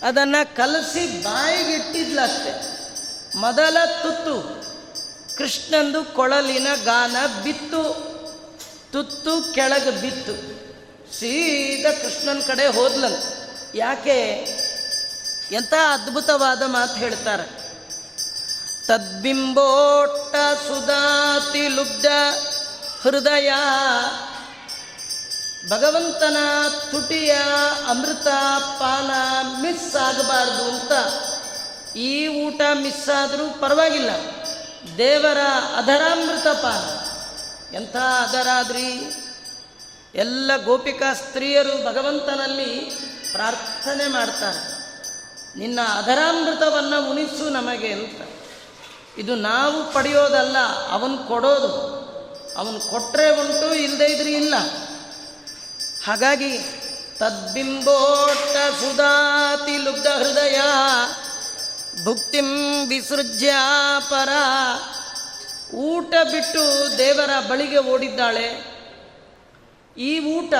ಅದನ್ನು 0.08 0.56
ಕಲಸಿ 0.56 1.24
ಬಾಯಿಗಿಟ್ಟಿದ್ಲಷ್ಟೆ 1.24 2.54
ಮೊದಲ 3.38 3.78
ತುತ್ತು 4.04 4.66
ಕೃಷ್ಣಂದು 5.38 6.04
ಕೊಳಲಿನ 6.04 6.68
ಗಾನ 6.84 7.16
ಬಿತ್ತು, 7.44 7.84
ತುತ್ತು 8.92 9.54
ಕೆಳಗೆ 9.54 9.92
ಬಿತ್ತು. 9.92 10.56
ಸೀದಾ 11.20 11.92
ಕೃಷ್ಣನ 11.92 12.40
ಕಡೆ 12.48 12.68
ಹೋದ್ಲಂತ 12.68 13.24
ಯಾಕೆ? 13.76 14.20
ಎಂಥ 15.52 15.74
ಅದ್ಭುತವಾದ 15.74 16.62
ಮಾತು 16.66 16.96
ಹೇಳ್ತಾರೆ. 16.96 17.44
ತದ್ಬಿಂಬೋಟ್ಟ 18.88 20.36
ಸುಧಾತಿ 20.68 21.68
ಲುಬ್ಧ 21.68 22.06
ಹೃದಯ, 23.02 23.52
ಭಗವಂತನ 25.70 26.38
ತುಟಿಯ 26.92 27.36
ಅಮೃತ 27.88 28.28
ಪಾನ 28.80 29.12
ಮಿಸ್ 29.62 29.96
ಆಗಬಾರ್ದು 29.96 30.64
ಅಂತ. 30.64 30.92
ಈ 31.98 32.28
ಊಟ 32.28 32.62
ಮಿಸ್ 32.74 33.10
ಆದರೂ 33.10 33.62
ಪರವಾಗಿಲ್ಲ. 33.62 34.10
ದೇವರ 34.98 35.38
ಅಧರಾಮೃತ 35.78 36.48
ಪಾನ. 36.48 37.16
ಎಂಥ 37.76 37.96
ಅದರಾದ್ರಿ 37.96 39.16
ಎಲ್ಲ 40.16 40.52
ಗೋಪಿಕಾ 40.66 41.14
ಸ್ತ್ರೀಯರು 41.14 41.86
ಭಗವಂತನಲ್ಲಿ 41.86 42.92
ಪ್ರಾರ್ಥನೆ 43.32 44.08
ಮಾಡ್ತಾರೆ. 44.08 44.76
ನಿನ್ನ 45.60 45.80
ಅಧರಾಮೃತವನ್ನು 45.98 47.10
ಉಣಿಸು 47.10 47.50
ನಮಗೆ 47.50 47.92
ಅಂತ. 47.92 48.22
ಇದು 49.18 49.36
ನಾವು 49.36 49.94
ಪಡೆಯೋದಲ್ಲ, 49.94 50.58
ಅವನು 50.92 51.28
ಕೊಡೋದು. 51.28 52.06
ಅವನು 52.58 52.90
ಕೊಟ್ಟರೆ 52.90 53.40
ಉಂಟು 53.40 53.74
ಇಲ್ಲದೇ 53.74 54.06
ಇದ್ರಿ 54.06 54.34
ಇಲ್ಲ. 54.34 54.56
ಹಾಗಾಗಿ 56.06 56.58
ತದ್ಬಿಂಬೋಟ್ಟ 57.20 58.80
ಸುಧಾತಿ 58.80 59.78
ಲುಬ್ಧ 59.78 60.08
ಹೃದಯ 60.08 60.62
ಭುಕ್ತಿಂ 62.04 62.90
ವಿಸೃಜ್ಯ 62.90 63.54
ಪರ. 64.10 64.30
ಊಟ 65.76 66.14
ಬಿಟ್ಟು 66.32 66.98
ದೇವರ 66.98 67.30
ಬಳಿಗೆ 67.50 67.78
ಓಡಿದ್ದಾಳೆ. 67.78 68.76
ಈ 69.98 70.20
ಊಟ 70.36 70.54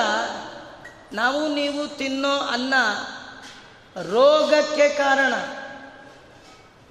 ನಾವು 1.12 1.54
ನೀವು 1.54 1.96
ತಿನ್ನೋ 1.96 2.38
ಅನ್ನ 2.38 2.74
ರೋಗಕ್ಕೆ 4.02 4.88
ಕಾರಣ. 4.88 5.34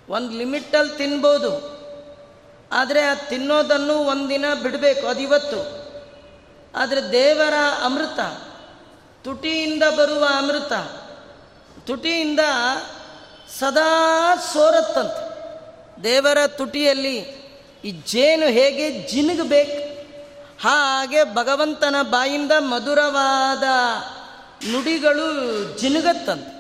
ಒಂದು 0.10 0.38
ಲಿಮಿಟಲ್ಲಿ 0.38 0.98
ತಿನ್ಬೋದು. 0.98 1.76
ಆದರೆ 2.72 3.02
ಆ 3.02 3.14
ತಿನ್ನೋದನ್ನು 3.14 3.94
ಒಂದಿನ 3.94 4.46
ಬಿಡಬೇಕು, 4.64 5.08
ಅದು 5.08 5.20
ಇವತ್ತು. 5.20 5.86
ಆದರೆ 6.76 7.12
ದೇವರ 7.12 7.54
ಅಮೃತ, 7.84 8.20
ತುಟಿಯಿಂದ 9.24 9.84
ಬರುವ 9.84 10.26
ಅಮೃತ, 10.26 10.74
ತುಟಿಯಿಂದ 11.88 12.40
ಸದಾ 13.60 14.36
ಸೋರತ್ತಂತೆ. 14.54 15.26
ದೇವರ 16.04 16.48
ತುಟಿಯಲ್ಲಿ 16.48 17.46
ಈ 17.86 17.92
ಜೇನು 17.92 18.46
ಹೇಗೆ 18.46 19.08
ಜಿನುಗಬೇಕು? 19.08 19.86
ಹಾಗೆ 20.68 21.36
ಭಗವಂತನ 21.36 21.96
ಬಾಯಿಂದ 22.02 22.52
ಮಧುರವಾದ 22.60 23.64
ನುಡಿಗಳು 24.72 25.28
ಜಿನುಗತ್ತಂತೆ. 25.80 26.56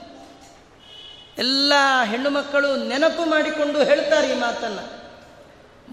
ಎಲ್ಲ 1.37 1.73
ಹೆಣ್ಣು 2.03 2.29
ಮಕ್ಕಳು 2.29 2.75
ನೆನಪು 2.75 3.29
ಮಾಡಿಕೊಂಡು 3.29 3.79
ಹೇಳ್ತಾರೆ 3.79 4.27
ಈ 4.29 4.39
ಮಾತನ್ನು. 4.39 5.05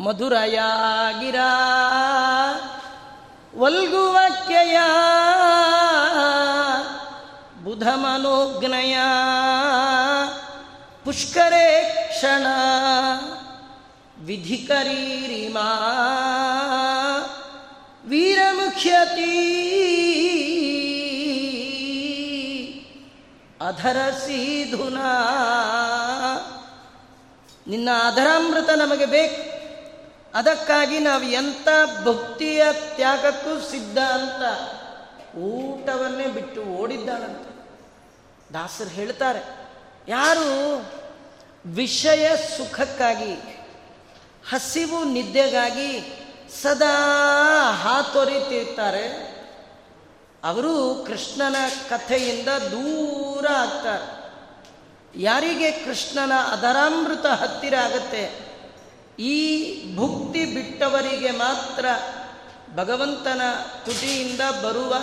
ಮಧುರಯಾಗಿರ 0.02 1.34
ವಲ್ಗುವಾಕ್ಯಯ 3.56 4.78
ಬುಧ 7.64 7.88
ಮನೋಜ್ಞಯ 7.88 8.98
ಕ್ಷಣ. 11.12 12.46
ವಿಧಿಕರೀರಿಮಾ 14.24 15.68
ವೀರಮುಖ್ಯತಿ. 18.04 19.48
ಅಧರ 23.66 24.10
ಸೀಧುನಾ. 24.10 25.28
ನಿನ್ನ 27.66 27.88
ಅಧರಾಮೃತ 28.06 28.70
ನಮಗೆ 28.70 29.06
ಬೇಕು. 29.06 29.52
ಅದಕ್ಕಾಗಿ 30.34 30.98
ನಾವು 30.98 31.22
ಎಂಥ 31.22 31.68
ಭಕ್ತಿಯ 32.04 32.62
ತ್ಯಾಗಕ್ಕೂ 32.72 33.60
ಸಿದ್ಧ 33.60 33.98
ಅಂತ 33.98 34.68
ಊಟವನ್ನೇ 35.36 36.26
ಬಿಟ್ಟು 36.26 36.62
ಓಡಿದ್ದಾಳಂತ. 36.62 37.48
ದಾಸರು 38.52 38.88
ಹೇಳ್ತಾರೆ, 38.88 39.68
ಯಾರು 40.08 40.82
ವಿಷಯ 41.66 42.36
ಸುಖಕ್ಕಾಗಿ, 42.36 43.34
ಹಸಿವು 44.50 45.04
ನಿದ್ದೆಗಾಗಿ 45.04 46.18
ಸದಾ 46.62 47.70
ಹಾತೊರಿತಿರ್ತಾರೆ 47.70 49.32
ಅವರು 50.44 51.04
ಕೃಷ್ಣನ 51.06 51.56
ಕಥೆಯಿಂದ 51.88 52.48
ದೂರ 52.48 53.46
ಆಗ್ತಾರೆ. 53.48 54.22
ಯಾರಿಗೆ 55.22 55.70
ಕೃಷ್ಣನ 55.70 56.32
ಅಧರಾಮೃತ 56.52 57.26
ಹತ್ತಿರ 57.26 57.74
ಆಗತ್ತೆ? 57.76 58.52
ಈ 59.18 59.72
ಭುಕ್ತಿ 59.96 60.44
ಬಿಟ್ಟವರಿಗೆ 60.44 61.30
ಮಾತ್ರ 61.30 61.86
ಭಗವಂತನ 62.76 63.40
ತುಟಿಯಿಂದ 63.84 64.40
ಬರುವ 64.40 64.94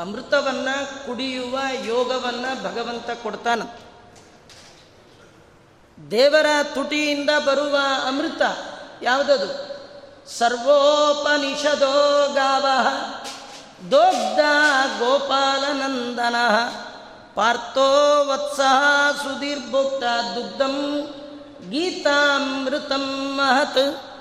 ಅಮೃತವನ್ನು 0.00 1.06
ಕುಡಿಯುವ 1.06 1.58
ಯೋಗವನ್ನು 1.84 2.62
ಭಗವಂತ 2.62 3.10
ಕೊಡ್ತಾನ 3.22 3.62
ದೇವರ 6.10 6.46
ತುಟಿಯಿಂದ 6.74 7.30
ಬರುವ 7.44 7.76
ಅಮೃತ 8.06 8.42
ಯಾವುದದು? 9.02 9.72
ಸರ್ವೋಪನಿಷದೋ 10.38 12.28
ಗಾವ. 12.34 12.66
ದೋಗ್ಧ 13.90 14.38
ಗೋಪಾಲನಂದನ. 14.98 16.34
ಪಾರ್ಥೋ 17.34 18.24
ವತ್ಸ 18.24 18.60
ಸುಧೀರ್ಭೋಕ್ತ 19.22 20.04
ದುಗ್ಧಂ 20.34 21.06
ಗೀತಾಮೃತಂ 21.70 23.34
ಮಹತ್. 23.36 24.12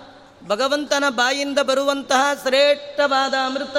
ಭಗವಂತನ 0.48 1.04
ಬಾಯಿಂದ 1.10 1.60
ಬರುವಂತಹ 1.60 2.34
ಶ್ರೇಷ್ಠವಾದ 2.41 3.34
ಅಮೃತ 3.46 3.78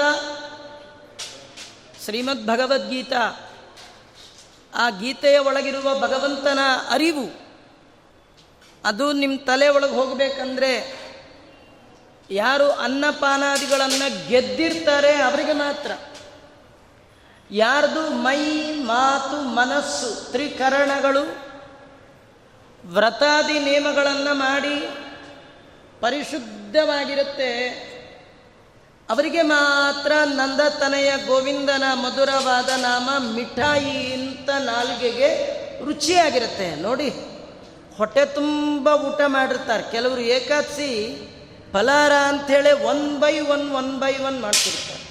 ಶ್ರೀಮದ್ 2.03 2.47
ಭಗವದ್ಗೀತಾ 2.47 3.49
ಆ 4.75 4.89
ಗೀತೆಯ 4.89 5.39
ಒಳಗಿರುವ 5.39 5.99
ಭಗವಂತನ 5.99 6.59
ಅರಿವು 6.89 7.42
ಅದು 8.85 9.13
ನಿಮ್ಮ 9.13 9.39
ತಲೆ 9.45 9.67
ಒಳಗೆ 9.69 9.91
ಹೋಗಬೇಕಂದ್ರೆ 9.91 11.03
ಯಾರು 12.31 12.71
ಅನ್ನಪಾನಾದಿಗಳನ್ನು 12.71 14.27
ಗೆದ್ದಿರ್ತಾರೆ 14.27 15.15
ಅವರಿಗೆ 15.15 15.53
ಮಾತ್ರ. 15.53 15.91
ಯಾರ್ದು 17.51 18.09
ಮೈ, 18.09 18.39
ಮಾತು, 18.75 19.41
ಮನಸ್ಸು, 19.41 20.31
ತ್ರಿಕರಣಗಳು, 20.31 21.23
ವ್ರತಾದಿ 22.85 23.59
ನಿಯಮಗಳನ್ನು 23.59 24.35
ಮಾಡಿ 24.35 24.89
ಪರಿಶುದ್ಧವಾಗಿರುತ್ತೆ, 26.01 27.69
ಅವರಿಗೆ 29.09 29.41
ಮಾತ್ರ 29.41 30.11
ನಂದತನೆಯ 30.23 31.17
ಗೋವಿಂದನ 31.27 31.83
ಮಧುರವಾದ 31.93 32.69
ನಾಮ 32.69 33.09
ಮಿಠಾಯಿ 33.33 33.89
ಇಂಥ 33.89 34.49
ನಾಲಿಗೆಗೆ 34.49 35.29
ರುಚಿಯಾಗಿರುತ್ತೆ. 35.85 36.75
ನೋಡಿ. 36.75 37.32
ಹೊಟ್ಟೆ 37.97 38.25
ತುಂಬ 38.25 38.89
ಊಟ 38.89 39.21
ಮಾಡಿರ್ತಾರೆ. 39.25 39.91
ಕೆಲವರು 39.91 40.21
ಏಕಾದಶಿ 40.21 40.89
ಫಲಾರ 41.73 42.11
ಅಂಥೇಳಿ 42.11 42.83
one 42.83 43.19
by 43.19 43.39
one 43.39 43.71
one 43.71 43.99
by 43.99 44.13
one 44.13 44.41
ಮಾಡ್ತಿರ್ತಾರೆ. 44.41 45.03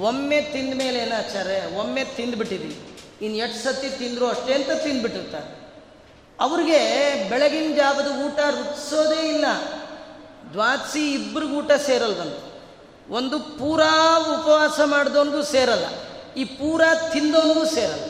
ಒಮ್ಮೆ 0.00 0.40
ತಿಂದ 0.40 0.74
ಮೇಲೆ 0.74 0.98
ಏನಾಚಾರೆ 0.98 1.76
ಒಮ್ಮೆ 1.78 2.04
ತಿಂದ್ಬಿಟ್ಟಿದ್ವಿ. 2.04 2.76
ಇನ್ನು 3.22 3.38
ಎಷ್ಟು 3.38 3.64
ಸತಿ 3.64 3.98
ತಿಂದರು 3.98 4.26
ಅಷ್ಟೇ 4.26 4.54
ಅಂತ 4.54 4.70
ತಿಂದ್ಬಿಟ್ಟಿರ್ತಾರೆ. 4.82 5.58
ಅವ್ರಿಗೆ 6.40 6.80
ಬೆಳಗಿನ 7.28 7.76
ಜಾವದ 7.76 8.06
ಊಟ 8.06 8.38
ರುಚಿಸೋದೇ 8.38 9.28
ಇಲ್ಲ. 9.28 9.44
ದ್ವಾದಸಿ 10.52 11.12
ಇಬ್ಬರಿಗೂ 11.12 11.54
ಊಟ 11.54 11.72
ಸೇರಲ್ವಂತ. 11.72 12.38
ಒಂದು 13.10 13.38
ಪೂರಾ 13.38 14.18
ಉಪವಾಸ 14.18 14.80
ಮಾಡಿದವನಿಗೂ 14.84 15.42
ಸೇರಲ್ಲ. 15.42 15.86
ಈ 16.36 16.44
ಪೂರಾ 16.44 16.94
ತಿಂದವನಿಗೂ 16.94 17.64
ಸೇರಲ್ಲ. 17.64 18.04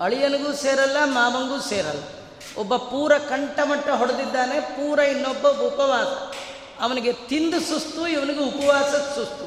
ಅಳಿಯನಿಗೂ 0.00 0.52
ಸೇರಲ್ಲ, 0.52 0.96
ಮಾವಂಗೂ 1.04 1.60
ಸೇರಲ್ಲ. 1.60 2.02
ಒಬ್ಬ 2.58 2.76
ಪೂರ 2.76 3.12
ಕಂಠಮಟ್ಟ 3.18 3.88
ಹೊಡೆದಿದ್ದಾನೆ, 3.88 4.60
ಪೂರ 4.60 4.98
ಇನ್ನೊಬ್ಬ 4.98 5.48
ಉಪವಾಸ. 5.48 6.12
ಅವನಿಗೆ 6.82 7.12
ತಿಂದು 7.12 7.60
ಸುಸ್ತು, 7.60 8.02
ಇವನಿಗೆ 8.06 8.42
ಉಪವಾಸದ 8.44 9.06
ಸುಸ್ತು. 9.14 9.46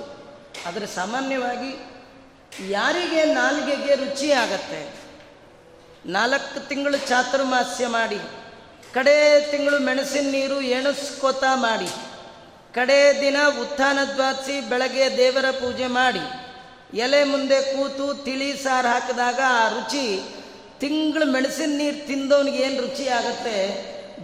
ಆದರೆ 0.67 0.87
ಸಾಮಾನ್ಯವಾಗಿ 0.87 1.71
ಯಾರಿಗೆ 2.69 3.21
ನಾಲಿಗೆಗೆ 3.33 3.95
ರುಚಿ 3.95 4.31
ಆಗತ್ತೆ? 4.31 4.81
ನಾಲ್ಕು 6.05 6.67
ತಿಂಗಳು 6.67 6.97
ಚಾತುರ್ಮಾಸ್ಯ 7.07 7.87
ಮಾಡಿ, 7.87 8.19
ಕಡೇ 8.93 9.47
ತಿಂಗಳು 9.51 9.79
ಮೆಣಸಿನ 9.79 10.31
ನೀರು 10.31 10.61
ಎಣಸ್ಕೋತಾ 10.61 11.55
ಮಾಡಿ, 11.55 11.89
ಕಡೇ 12.73 13.01
ದಿನ 13.21 13.37
ಉತ್ಥಾನ 13.61 13.99
ದ್ವಾಸಿ 14.15 14.61
ಬೆಳಗ್ಗೆ 14.61 15.17
ದೇವರ 15.17 15.51
ಪೂಜೆ 15.51 15.87
ಮಾಡಿ, 15.87 16.25
ಎಲೆ 16.97 17.23
ಮುಂದೆ 17.23 17.61
ಕೂತು 17.61 18.05
ತಿಳಿ 18.23 18.49
ಸಾರು 18.63 18.87
ಹಾಕಿದಾಗ 18.87 19.39
ಆ 19.49 19.67
ರುಚಿ 19.67 20.05
ತಿಂಗಳು 20.79 21.25
ಮೆಣಸಿನ 21.25 21.77
ನೀರು 21.77 22.07
ತಿಂದವನಿಗೆ 22.07 22.57
ಏನು 22.57 22.81
ರುಚಿ 22.81 23.07
ಆಗುತ್ತೆ? 23.07 23.57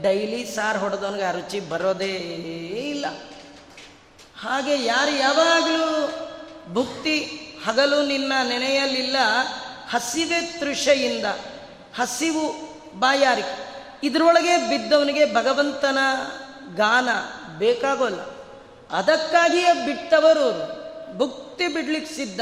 ಡೈಲಿ 0.01 0.45
ಸಾರು 0.55 0.79
ಹೊಡೆದವನಿಗೆ 0.79 1.23
ಆ 1.23 1.31
ರುಚಿ 1.31 1.59
ಬರೋದೇ 1.59 2.15
ಇಲ್ಲ. 2.89 3.05
ಹಾಗೆ 4.41 4.85
ಯಾರು 4.85 5.17
ಯಾವಾಗಲೂ 5.17 6.09
ಭುಕ್ತಿ, 6.73 7.19
ಹಗಲು 7.65 8.05
ನಿನ್ನ 8.05 8.31
ನೆನೆಯಲಿಲ್ಲ, 8.49 9.15
ಹಸಿವೆ 9.89 10.59
ತೃಷೆಯಿಂದ, 10.59 11.25
ಹಸಿವು 11.95 12.73
ಬಾಯಾರಿಕೆ 12.99 13.73
ಇದರೊಳಗೆ 14.03 14.57
ಬಿದ್ದವನಿಗೆ 14.57 15.33
ಭಗವಂತನ 15.33 15.97
ಗಾನ 16.75 17.09
ಬೇಕಾಗೋಲ್ಲ. 17.57 18.21
ಅದಕ್ಕಾಗಿಯೇ 18.91 19.85
ಬಿಟ್ಟವರು 19.85 20.47
ಭುಕ್ತಿ 21.17 21.67
ಬಿಡ್ಲಿಕ್ಕೆ 21.67 22.15
ಸಿದ್ಧ. 22.15 22.41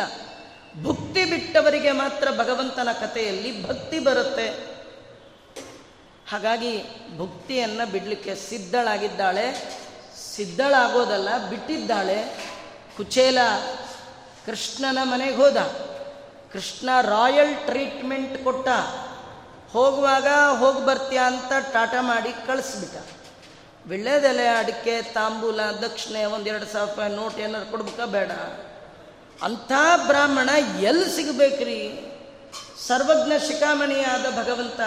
ಭುಕ್ತಿ 0.84 1.26
ಬಿಟ್ಟವರಿಗೆ 1.26 1.92
ಮಾತ್ರ 1.92 2.32
ಭಗವಂತನ 2.32 2.88
ಕಥೆಯಲ್ಲಿ 2.92 3.68
ಭಕ್ತಿ 3.68 4.00
ಬರುತ್ತೆ. 4.00 4.72
ಹಾಗಾಗಿ 6.30 6.84
ಭಕ್ತಿಯನ್ನು 7.18 7.92
ಬಿಡಲಿಕ್ಕೆ 7.92 8.36
ಸಿದ್ಧಳಾಗಿದ್ದಾಳೆ. 8.36 9.78
ಸಿದ್ಧಳಾಗೋದಲ್ಲ, 10.36 11.50
ಬಿಟ್ಟಿದ್ದಾಳೆ. 11.50 12.48
ಕುಚೇಲ 12.98 13.38
ಕೃಷ್ಣನ 14.46 14.98
ಮನೆಗೆ 15.04 15.36
ಹೋದ. 15.36 15.58
ಕೃಷ್ಣ 16.54 16.90
ರಾಯಲ್ 17.02 17.56
ಟ್ರೀಟ್ಮೆಂಟ್ 17.56 18.44
ಕೊಟ್ಟ. 18.44 18.70
ಹೋಗುವಾಗ 19.72 20.28
ಹೋಗಿ 20.58 20.86
ಬರ್ತೀಯಾ 20.86 21.24
ಅಂತ 21.24 21.74
ಟಾಟಾ 21.74 22.02
ಮಾಡಿ 22.02 22.32
ಕಳಿಸ್ಬಿಟ್ಟ. 22.48 22.96
ವಿಳ್ಳೆದೆಲೆ 23.88 24.48
ಅಡಿಕೆ, 24.48 25.02
ತಾಂಬೂಲ, 25.02 25.62
ದಕ್ಷಿಣೆ 25.62 26.26
ಒಂದೆರಡು 26.26 26.66
ಸಾವಿರ 26.66 26.90
ರೂಪಾಯಿ 26.90 27.16
ನೋಟ್ 27.16 27.40
ಏನಾರು 27.40 27.66
ಕೊಡ್ಬೇಕಾ? 27.66 28.06
ಬೇಡ. 28.06 28.32
ಅಂಥ 29.44 29.72
ಬ್ರಾಹ್ಮಣ 30.08 30.50
ಎಲ್ಲಿ 30.80 31.16
ಸಿಗಬೇಕ್ರಿ? 31.16 32.12
ಸರ್ವಜ್ಞ 32.88 33.32
ಶಿಖಾಮಣಿಯಾದ 33.48 34.26
ಭಗವಂತ, 34.32 34.80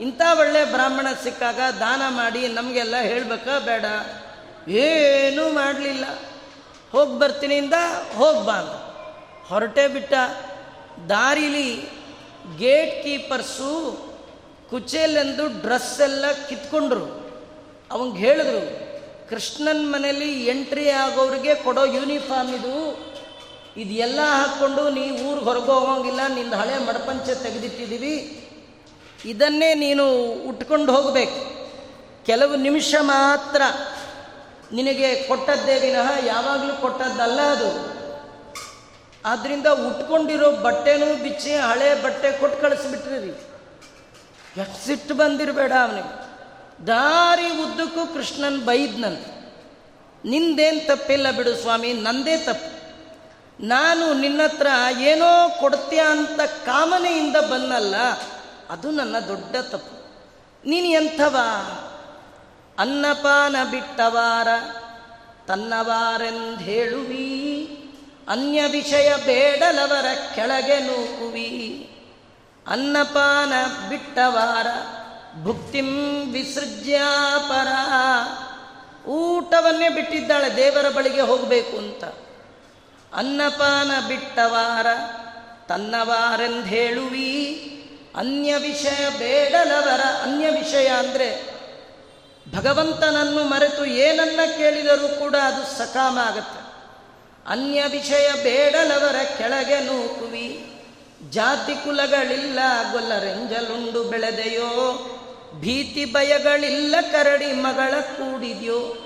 ಇಂಥ 0.00 0.20
ಒಳ್ಳೆ 0.38 0.64
ಬ್ರಾಹ್ಮಣ 0.64 1.06
ಸಿಕ್ಕಾಗ 1.22 1.60
ದಾನ 1.80 2.02
ಮಾಡಿ 2.08 2.48
ನಮಗೆಲ್ಲ 2.48 2.94
ಹೇಳಬೇಕಾ, 3.00 3.58
ಬೇಡ. 3.58 3.84
ಏನೂ 4.68 5.48
ಮಾಡಲಿಲ್ಲ. 5.48 6.04
ಹೋಗಿ 6.92 7.18
ಬರ್ತೀನಿ 7.18 7.54
ಇಂದ 7.54 7.72
ಹೋಗಿ 8.16 8.46
ಬಾ 8.46 8.58
ಹೊರಟೇ 9.48 9.88
ಬಿಟ್ಟ. 9.88 10.12
ದಾರಿಲಿ 11.08 11.88
ಗೇಟ್ 12.58 13.02
ಕೀಪರ್ಸು 13.02 13.72
ಕುಚೇಲೆಂದು 14.70 15.46
ಡ್ರೆಸ್ 15.46 16.00
ಎಲ್ಲ 16.00 16.24
ಕಿತ್ಕೊಂಡ್ರು. 16.48 17.06
ಅವಂಗೆ 17.90 18.18
ಹೇಳಿದ್ರು, 18.18 18.62
ಕೃಷ್ಣನ 19.28 19.76
ಮನೇಲಿ 19.80 20.46
ಎಂಟ್ರಿ 20.46 20.90
ಆಗೋರಿಗೆ 20.90 21.54
ಕೊಡೋ 21.54 21.84
ಯೂನಿಫಾರ್ಮ್ 21.84 22.54
ಇದು. 22.54 23.11
ಇದೆಲ್ಲ 23.76 24.20
ಹಾಕ್ಕೊಂಡು 24.30 24.90
ನೀ 24.90 25.10
ಊರಿಗೆ 25.10 25.44
ಹೊರಗೆ 25.44 25.70
ಹೋಗೋಂಗಿಲ್ಲ, 25.74 26.20
ನಿಂದು 26.34 26.56
ಹಳೆ 26.56 26.78
ಮಡಪಂಚ 26.78 27.26
ತೆಗೆದಿಟ್ಟಿದ್ದೀವಿ 27.44 28.14
ಇದನ್ನೇ 29.24 29.74
ನೀನು 29.74 30.04
ಉಟ್ಕೊಂಡು 30.50 30.92
ಹೋಗಬೇಕು. 30.96 31.38
ಕೆಲವು 32.26 32.56
ನಿಮಿಷ 32.56 32.94
ಮಾತ್ರ 33.00 33.62
ನಿನಗೆ 34.72 35.14
ಕೊಟ್ಟದ್ದೇ 35.28 35.78
ವಿನಃ 35.78 36.26
ಯಾವಾಗಲೂ 36.26 36.80
ಕೊಟ್ಟದ್ದಲ್ಲ 36.80 37.40
ಅದು. 37.40 37.70
ಆದ್ದರಿಂದ 39.24 39.66
ಉಟ್ಕೊಂಡಿರೋ 39.66 40.50
ಬಟ್ಟೆನೂ 40.50 41.22
ಬಿಚ್ಚಿ 41.22 41.54
ಹಳೆ 41.54 42.02
ಬಟ್ಟೆ 42.02 42.40
ಕೊಟ್ಟು 42.40 42.60
ಕಳಿಸ್ಬಿಟ್ರಿ 42.60 43.32
ಎಷ್ಟು 44.62 45.14
ಬಂದಿರಬೇಡ 45.14 45.72
ಅವನಿಗೆ. 45.72 46.12
ದಾರಿ 46.86 47.48
ಉದ್ದಕ್ಕೂ 47.64 48.06
ಕೃಷ್ಣನ್ 48.14 48.60
ಬೈದ್ನಂತೆ. 48.60 49.30
ನಿಂದೇನು 50.24 50.86
ತಪ್ಪಿಲ್ಲ 50.86 51.30
ಬಿಡು 51.30 51.54
ಸ್ವಾಮಿ, 51.54 51.92
ನಂದೇ 51.92 52.36
ತಪ್ಪು. 52.36 52.81
ನಾನು 53.62 54.14
ನಿನ್ನ 54.14 54.40
ಹತ್ರ 54.42 54.66
ಏನೋ 55.00 55.60
ಕೊಡ್ತೀಯ 55.60 56.00
ಅಂತ 56.10 56.40
ಕಾಮನೆಯಿಂದ 56.40 57.36
ಬಂದಲ್ಲ, 57.36 57.96
ಅದು 58.70 58.90
ನನ್ನ 58.90 59.18
ದೊಡ್ಡ 59.18 59.56
ತಪ್ಪು. 59.56 60.02
ನೀನು 60.68 60.86
ಎಂಥವ? 60.86 61.36
ಅನ್ನಪಾನ 62.78 63.56
ಬಿಟ್ಟವಾರ 63.70 64.48
ತನ್ನವಾರೆಂದೇಳುವಿ 65.48 67.18
ಅನ್ಯ 68.28 68.62
ವಿಷಯ 68.70 69.12
ಬೇಡಲವರ 69.24 70.06
ಕೆಳಗೆ 70.34 70.78
ನೂಕುವಿ. 70.80 71.88
ಅನ್ನಪಾನ 72.66 73.52
ಬಿಟ್ಟವಾರ 73.88 74.66
ಭುಕ್ತಿಂ 75.42 76.22
ವಿಸೃಜ್ಯಾಪರ. 76.32 77.68
ಊಟವನ್ನೇ 79.08 79.88
ಬಿಟ್ಟಿದ್ದಾಳೆ 79.88 80.56
ದೇವರ 80.56 80.88
ಬಳಿಗೆ 80.88 81.20
ಹೋಗಬೇಕು 81.20 81.76
ಅಂತ. 81.76 82.04
ಅನ್ನಪಾನ 83.16 83.90
ಬಿಟ್ಟವಾರ 84.08 84.86
ತನ್ನವಾರೆಂದೇಳುವಿ? 85.68 87.68
ಅನ್ಯ 88.16 88.56
ವಿಷಯ 88.56 89.18
ಬೇಡಲವರ 89.18 90.00
ಅನ್ಯ 90.22 90.50
ವಿಷಯ 90.50 90.86
ಅಂದರೆ 90.86 91.52
ಭಗವಂತನನ್ನು 92.56 93.44
ಮರೆತು 93.44 93.84
ಏನನ್ನ 93.84 94.40
ಕೇಳಿದರೂ 94.56 95.08
ಕೂಡ 95.08 95.36
ಅದು 95.36 95.78
ಸಕಾಮ 95.78 96.18
ಆಗತ್ತೆ. 96.18 96.62
ಅನ್ಯ 97.46 97.84
ವಿಷಯ 97.90 98.42
ಬೇಡಲವರ 98.42 99.16
ಕೆಳಗೆ 99.38 99.80
ನೂಕುವಿ? 99.80 100.72
ಜಾತಿ 101.30 101.84
ಕುಲಗಳಿಲ್ಲ, 101.84 102.58
ಗೊಲ್ಲರೆಂಜಲುಂಡು 102.92 104.04
ಬೆಳೆದೆಯೋ? 104.04 105.08
ಭೀತಿ 105.60 106.04
ಭಯಗಳಿಲ್ಲ, 106.04 106.94
ಕರಡಿ 107.12 107.46
ಮಗಳ 107.46 108.00
ಕೂಡಿದ್ಯೋ? 108.00 108.96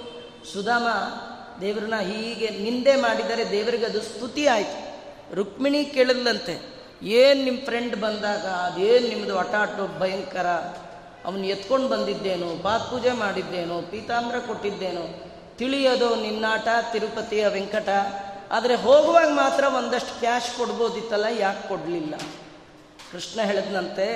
ಸುಧಾಮ 0.53 0.87
ದೇವ್ರನ್ನ 1.61 1.97
ಹೀಗೆ 1.97 2.49
ನಿಂದೆ 2.51 2.97
ಮಾಡಿದರೆ 2.97 3.51
ದೇವರಿಗೆ 3.51 3.87
ಅದು 3.87 4.03
ಸ್ತುತಿ 4.03 4.47
ಆಯಿತು. 4.47 4.87
ರುಕ್ಮಿಣಿ 5.35 5.85
ಕೇಳಲ್ಲಂತೆ 5.85 6.77
ಏನು 7.03 7.45
ನಿಮ್ಮ 7.45 7.65
ಫ್ರೆಂಡ್ 7.65 7.97
ಬಂದಾಗ, 7.97 8.47
ಅದೇನು 8.47 9.09
ನಿಮ್ಮದು 9.09 9.39
ಅಟಾಟು 9.39 9.99
ಭಯಂಕರ? 9.99 10.47
ಅವನು 11.25 11.45
ಎತ್ಕೊಂಡು 11.45 11.89
ಬಂದಿದ್ದೇನು 11.89 12.63
ಪಾತ್ 12.63 12.91
ಪೂಜೆ 12.91 13.11
ಮಾಡಿದ್ದೇನು, 13.11 13.91
ಪೀತಾಂಬ್ರ 13.91 14.39
ಕೊಟ್ಟಿದ್ದೇನು? 14.39 15.37
ತಿಳಿಯೋದು 15.59 16.15
ನಿನ್ನಾಟ, 16.15 16.69
ತಿರುಪತಿಯ 16.93 17.49
ವೆಂಕಟ? 17.49 17.89
ಆದರೆ 18.51 18.75
ಹೋಗುವಾಗ 18.75 19.29
ಮಾತ್ರ 19.29 19.65
ಒಂದಷ್ಟು 19.65 20.19
ಕ್ಯಾಶ್ 20.19 20.59
ಕೊಡ್ಬೋದಿತ್ತಲ್ಲ, 20.59 21.25
ಯಾಕೆ 21.39 21.69
ಕೊಡಲಿಲ್ಲ? 21.69 22.15
ಕೃಷ್ಣ 23.13 23.41
ಹೇಳಿದ್ನಂತೆ 23.41 24.07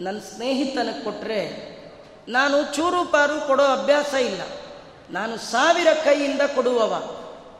ನನ್ನ 0.00 0.18
ಸ್ನೇಹಿತನಿಗೆ 0.18 1.04
ಕೊಟ್ಟರೆ 1.04 1.72
ನಾನು 2.28 2.74
ಚೂರು 2.74 3.12
ಪಾರು 3.12 3.46
ಕೊಡೋ 3.46 3.64
ಅಭ್ಯಾಸ 3.64 4.14
ಇಲ್ಲ. 4.14 4.40
ನಾನು 5.12 5.38
ಸಾವಿರ 5.38 5.86
ಕೈಯಿಂದ 6.04 6.40
ಕೊಡುವವ. 6.54 7.02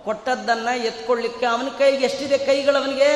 ಕೊಟ್ಟದ್ದನ್ನು 0.05 0.77
ಎತ್ಕೊಳ್ಳಿಕ್ಕೆ 0.77 1.47
ಅವನ 1.47 1.69
ಕೈಗೆ 1.79 2.05
ಎಷ್ಟಿದೆ 2.05 2.38
ಕೈಗಳವನಿಗೆ? 2.38 3.09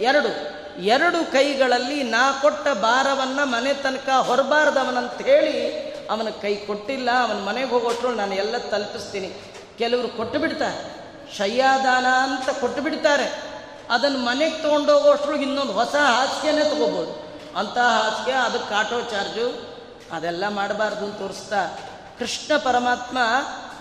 ಎರಡು. 0.00 0.54
ಎರಡು 0.82 1.32
ಕೈಗಳಲ್ಲಿ 1.32 2.02
ನಾ 2.02 2.38
ಕೊಟ್ಟ 2.42 2.68
ಭಾರವನ್ನು 2.68 3.46
ಮನೆ 3.46 3.74
ತನಕ 3.74 4.08
ಹೊರಬಾರ್ದವನಂತ 4.08 5.22
ಹೇಳಿ 5.22 5.78
ಅವನ 6.10 6.28
ಕೈ 6.42 6.54
ಕೊಟ್ಟಿಲ್ಲ. 6.56 7.10
ಅವನ 7.20 7.44
ಮನೆಗೆ 7.44 7.68
ಹೋಗೋಟ್ರು 7.68 8.14
ನಾನು 8.14 8.34
ಎಲ್ಲ 8.34 8.58
ತಲುಪಿಸ್ತೀನಿ. 8.58 9.32
ಕೆಲವರು 9.78 10.08
ಕೊಟ್ಟು 10.08 10.38
ಬಿಡ್ತಾರೆ 10.38 11.04
ಶಯ್ಯಾದಾನ 11.36 12.06
ಅಂತ 12.06 12.50
ಕೊಟ್ಟು 12.50 12.82
ಬಿಡ್ತಾರೆ 12.82 13.42
ಅದನ್ನು 13.90 14.18
ಮನೆಗೆ 14.18 14.62
ತೊಗೊಂಡೋಗೋಷ್ಟ್ರಿಗೆ 14.62 15.42
ಇನ್ನೊಂದು 15.42 15.72
ಹೊಸ 15.72 15.94
ಹಾಸಿಗೆನೇ 15.94 16.64
ತಗೋಬೋದು. 16.64 17.38
ಅಂತಹ 17.58 17.80
ಹಾಸಿಗೆ, 17.80 18.32
ಅದಕ್ಕೆ 18.32 18.74
ಆಟೋ 18.74 19.00
ಚಾರ್ಜು, 19.00 19.76
ಅದೆಲ್ಲ 20.12 20.48
ಮಾಡಬಾರ್ದು 20.48 21.04
ಅಂತ 21.04 21.18
ತೋರಿಸ್ತಾ 21.18 21.78
ಕೃಷ್ಣ 22.18 22.56
ಪರಮಾತ್ಮ 22.56 23.18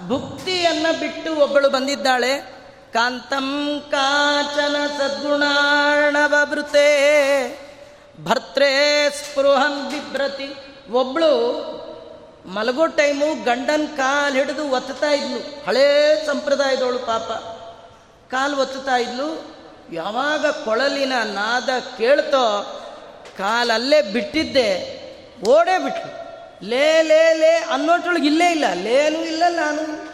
ಭುಕ್ತಿಯನ್ನು 0.07 0.99
ಬಿಟ್ಟು 0.99 1.35
ಒಬ್ಬಳು 1.35 1.69
ಬಂದಿದ್ದಾಳೆ. 1.69 2.53
ಕಾಂತಂ 2.93 3.81
ಕಾಚನ 3.91 4.75
ಸದ್ಗುಣಾರ್ಣವೃತೆ 4.97 6.87
ಭರ್ತ್ರೇ 8.23 9.09
ಸ್ಪೃಹಂ 9.09 9.89
ಬಿಭ್ರತಿ. 9.89 10.55
ಒಬ್ಳು 10.91 11.31
ಮಲಗೋ 12.45 12.85
ಟೈಮು 12.85 13.43
ಗಂಡನ 13.43 13.81
ಕಾಲು 13.97 14.35
ಹಿಡಿದು 14.35 14.69
ಒತ್ತಾ 14.69 15.09
ಇದ್ಲು. 15.11 15.65
ಹಳೇ 15.67 16.23
ಸಂಪ್ರದಾಯದವಳು 16.25 16.99
ಪಾಪ. 16.99 17.31
ಕಾಲು 18.31 18.57
ಒತ್ತುತ್ತಾ 18.57 18.95
ಇದ್ಲು. 18.95 19.53
ಯಾವಾಗ 19.93 20.45
ಕೊಳಲಿನ 20.45 21.13
ನಾದ 21.23 21.69
ಕೇಳ್ತೋ 21.97 22.45
ಕಾಲಲ್ಲೇ 23.37 24.01
ಬಿಟ್ಟಿದ್ದೆ, 24.01 24.69
ಓಡೇ 25.47 25.77
ಬಿಟ್ಲು. 25.77 26.22
ಲೇ 26.63 27.01
ಲೇ 27.01 27.33
ಲೇ, 27.33 27.67
ಅನ್ನೋಟ್ರೊಳಗೆ 27.71 28.27
ಇಲ್ಲೇ 28.27 28.51
ಇಲ್ಲ. 28.51 28.73
ಲೇನು 28.73 29.25
ಇಲ್ಲ 29.25 29.43
ನಾನು. 29.49 30.13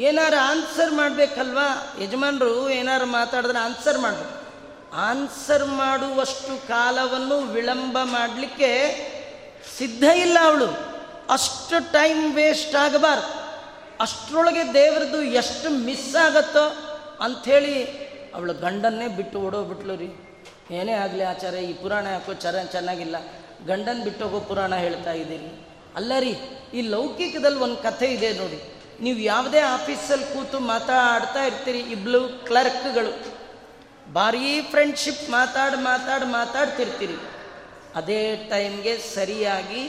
ಏನಾರು 0.00 0.36
ಆನ್ಸರ್ 0.36 0.92
ಮಾಡಬೇಕಲ್ವಾ? 0.92 1.96
ಯಜಮಾನರು 2.02 2.70
ಏನಾರು 2.70 3.06
ಮಾತಾಡಿದ್ರೆ 3.06 3.58
ಆನ್ಸರ್ 3.58 3.98
ಮಾಡಬೇಕು. 3.98 4.42
ಆನ್ಸರ್ 4.94 5.64
ಮಾಡುವಷ್ಟು 5.64 6.68
ಕಾಲವನ್ನು 6.68 7.38
ವಿಳಂಬ 7.38 7.98
ಮಾಡಲಿಕ್ಕೆ 8.02 8.70
ಸಿದ್ಧ 9.78 10.04
ಇಲ್ಲ 10.04 10.38
ಅವಳು. 10.42 10.66
ಅಷ್ಟು 11.30 11.92
ಟೈಮ್ 11.92 12.34
ವೇಸ್ಟ್ 12.34 12.74
ಆಗಬಾರ್ದು. 12.74 13.42
ಅಷ್ಟರೊಳಗೆ 14.00 14.74
ದೇವ್ರದ್ದು 14.74 15.22
ಎಷ್ಟು 15.22 15.70
ಮಿಸ್ 15.70 16.16
ಆಗತ್ತೋ 16.16 16.76
ಅಂಥೇಳಿ 17.20 17.84
ಅವಳು 18.34 18.54
ಗಂಡನ್ನೇ 18.54 19.08
ಬಿಟ್ಟು 19.08 19.38
ಓಡೋಗ್ಬಿಟ್ಲು 19.38 19.96
ರೀ. 19.96 20.14
ಏನೇ 20.70 20.92
ಆಗಲಿ 20.92 21.22
ಆಚಾರ 21.22 21.54
ಈ 21.54 21.72
ಪುರಾಣ 21.72 22.06
ಯಾಕೋ 22.06 22.32
ಚರ, 22.34 22.58
ಚೆನ್ನಾಗಿಲ್ಲ. 22.72 23.16
ಗಂಡನ್ 23.66 24.02
ಬಿಟ್ಟೋಗೋ 24.02 24.40
ಪುರಾಣ 24.40 24.74
ಹೇಳ್ತಾ 24.74 25.12
ಇದ್ದೀನಿ. 25.12 25.66
ಅಲ್ಲ 25.96 26.12
ರೀ, 26.18 26.32
ಈ 26.74 26.82
ಲೌಕಿಕದಲ್ಲಿ 26.82 27.58
ಒಂದು 27.58 27.76
ಕಥೆ 27.76 28.06
ಇದೆ 28.06 28.32
ನೋಡಿ. 28.32 28.58
ನೀವು 29.00 29.18
ಯಾವುದೇ 29.18 29.60
ಆಫೀಸಲ್ಲಿ 29.60 30.24
ಕೂತು 30.24 30.60
ಮಾತಾಡ್ತಾ 30.60 31.44
ಇರ್ತೀರಿ 31.44 31.78
ಇಬ್ಳು 31.78 32.28
ಕ್ಲರ್ಕ್ಗಳು. 32.46 33.12
ಭಾರೀ 34.12 34.60
ಫ್ರೆಂಡ್ಶಿಪ್ 34.60 35.30
ಮಾತಾಡಿ 35.30 35.76
ಮಾತಾಡಿ 35.76 36.24
ಮಾತಾಡ್ತಿರ್ತೀರಿ. 36.24 37.16
ಅದೇ 37.94 38.36
ಟೈಮ್ಗೆ 38.36 38.98
ಸರಿಯಾಗಿ 38.98 39.82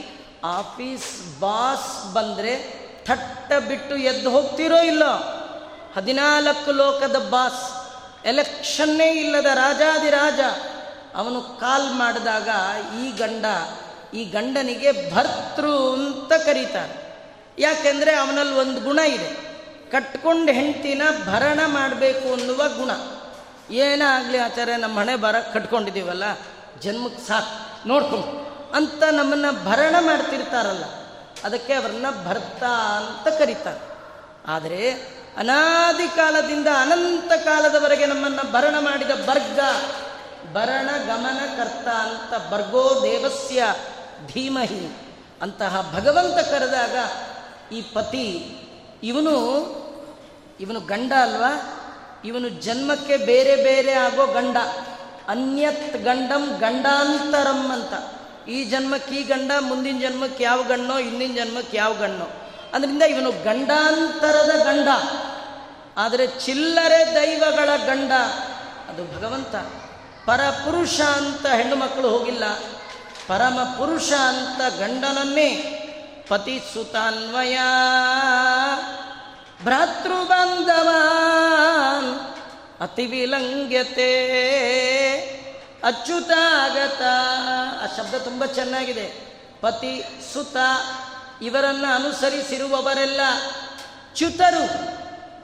ಆಫೀಸ್ 0.44 1.40
ಬಾಸ್ 1.40 2.14
ಬಂದರೆ 2.14 2.84
ಥಟ್ಟ 3.04 3.52
ಬಿಟ್ಟು 3.68 3.96
ಎದ್ದು 3.96 4.30
ಹೋಗ್ತಿರೋ 4.30 4.82
ಇಲ್ಲೋ? 4.82 5.12
ಹದಿನಾಲ್ಕು 5.96 6.72
ಲೋಕದ 6.72 7.16
ಬಾಸ್. 7.30 7.64
ಎಲೆಕ್ಷನ್ನೇ 8.26 9.12
ಇಲ್ಲದ 9.12 9.46
ರಾಜಾದಿರಾಜ. 9.54 10.40
ಅವನು 11.14 11.40
ಕಾಲ್ 11.60 11.88
ಮಾಡಿದಾಗ 11.94 12.48
ಈ 13.00 13.04
ಗಂಡ, 13.16 13.44
ಈ 14.14 14.22
ಗಂಡನಿಗೆ 14.24 14.90
ಭರ್ತೃ 15.14 15.72
ಅಂತ 15.92 16.32
ಕರೀತಾರೆ. 16.46 16.94
ಯಾಕೆಂದರೆ 17.58 18.12
ಅವನಲ್ಲಿ 18.14 18.54
ಒಂದು 18.54 18.80
ಗುಣ 18.80 19.00
ಇದೆ. 19.08 19.30
ಕಟ್ಕೊಂಡು 19.90 20.52
ಹೆಂಡ್ತಿನ 20.52 21.02
ಭರಣ 21.26 21.60
ಮಾಡಬೇಕು 21.66 22.26
ಅನ್ನುವ 22.32 22.62
ಗುಣ. 22.78 22.90
ಏನೇ 23.74 24.04
ಆಗಲಿ 24.04 24.38
ಆಚಾರ್ಯ, 24.38 24.76
ನಮ್ಮ 24.76 24.96
ಹಣೆ 25.00 25.14
ಬರ 25.16 25.36
ಕಟ್ಕೊಂಡಿದ್ದೀವಲ್ಲ 25.52 26.24
ಜನ್ಮಕ್ಕೆ 26.80 27.22
ಸಾಕು, 27.28 27.54
ನೋಡ್ಕೊಂಡು 27.88 28.30
ಅಂತ 28.76 29.02
ನಮ್ಮನ್ನು 29.12 29.50
ಭರಣ 29.64 29.94
ಮಾಡ್ತಿರ್ತಾರಲ್ಲ, 30.00 30.86
ಅದಕ್ಕೆ 31.44 31.72
ಅವ್ರನ್ನ 31.72 32.06
ಭರ್ತ 32.26 32.62
ಅಂತ 32.98 33.26
ಕರೀತಾರೆ. 33.38 33.82
ಆದರೆ 34.46 34.80
ಅನಾದಿ 35.36 36.08
ಕಾಲದಿಂದ 36.16 36.68
ಅನಂತ 36.80 37.32
ಕಾಲದವರೆಗೆ 37.44 38.06
ನಮ್ಮನ್ನು 38.06 38.52
ಭರಣ 38.52 38.74
ಮಾಡಿದ 38.78 39.14
ಬರ್ಗ 39.26 39.60
ಭರಣ 40.54 40.90
ಗಮನ 41.06 41.62
ಕರ್ತ 41.62 41.88
ಅಂತ 41.88 42.48
ಬರ್ಗೋ 42.48 43.00
ದೇವಸ್ಯ 43.02 43.64
ಧೀಮಹಿ 44.26 44.96
ಅಂತಹ 45.42 45.92
ಭಗವಂತ 45.94 46.38
ಕರೆದಾಗ 46.48 46.96
ಈ 47.74 47.82
ಪತಿ, 47.82 48.56
ಇವನು 49.02 49.34
ಇವನು 50.60 50.80
ಗಂಡ 50.80 51.12
ಅಲ್ವಾ? 51.12 51.80
ಇವನು 52.24 52.48
ಜನ್ಮಕ್ಕೆ 52.48 53.16
ಬೇರೆ 53.16 53.56
ಬೇರೆ 53.56 53.92
ಆಗೋ 53.92 54.26
ಗಂಡ. 54.26 54.56
ಅನ್ಯತ್ 55.28 56.04
ಗಂಡಂ 56.04 56.56
ಗಂಡಾಂತರಂ 56.60 57.72
ಅಂತ. 57.72 57.92
ಈ 58.48 58.64
ಜನ್ಮಕ್ಕೆ 58.64 59.14
ಈ 59.14 59.22
ಗಂಡ, 59.22 59.50
ಮುಂದಿನ 59.60 60.00
ಜನ್ಮಕ್ಕೆ 60.00 60.44
ಯಾವ 60.44 60.62
ಗಣ್ಣೋ, 60.62 60.98
ಹಿಂದಿನ 60.98 61.34
ಜನ್ಮಕ್ಕೆ 61.34 61.76
ಯಾವ 61.76 61.92
ಗಣ್ಣೋ. 61.92 62.26
ಅದರಿಂದ 62.74 63.02
ಇವನು 63.02 63.30
ಗಂಡಾಂತರದ 63.30 64.58
ಗಂಡ. 64.64 64.88
ಆದರೆ 65.96 66.26
ಚಿಲ್ಲರೆ 66.26 67.14
ದೈವಗಳ 67.14 67.76
ಗಂಡ 67.86 68.12
ಅದು 68.88 69.16
ಭಗವಂತ. 69.16 69.83
ಪರಪುರುಷ 70.26 71.00
ಅಂತ 71.00 71.46
ಹೆಣ್ಣು 71.46 71.76
ಮಕ್ಕಳು 71.76 72.08
ಹೋಗಿಲ್ಲ. 72.08 72.44
ಪರಮ 73.26 73.58
ಪುರುಷ 73.78 74.12
ಅಂತ 74.12 74.78
ಗಂಡನನ್ನೇ 74.78 75.80
ಪತಿ 76.28 76.60
ಸುತಾನ್ವಯ 76.74 77.58
ಭ್ರಾತೃಬಾಂಧವಾನ್ 79.64 82.32
ಅತಿ 82.82 83.06
ವಿಲಂಗ್ಯತೆ 83.06 84.10
ಅಚ್ಯುತಾಗತ. 85.84 87.02
ಆ 87.82 87.86
ಶಬ್ದ 87.96 88.14
ತುಂಬ 88.14 88.44
ಚೆನ್ನಾಗಿದೆ. 88.44 89.12
ಪತಿ 89.60 90.04
ಸುತ 90.32 90.56
ಇವರನ್ನು 91.42 91.94
ಅನುಸರಿಸಿರುವವರೆಲ್ಲ 91.94 93.20
ಚ್ಯುತರು. 94.14 94.94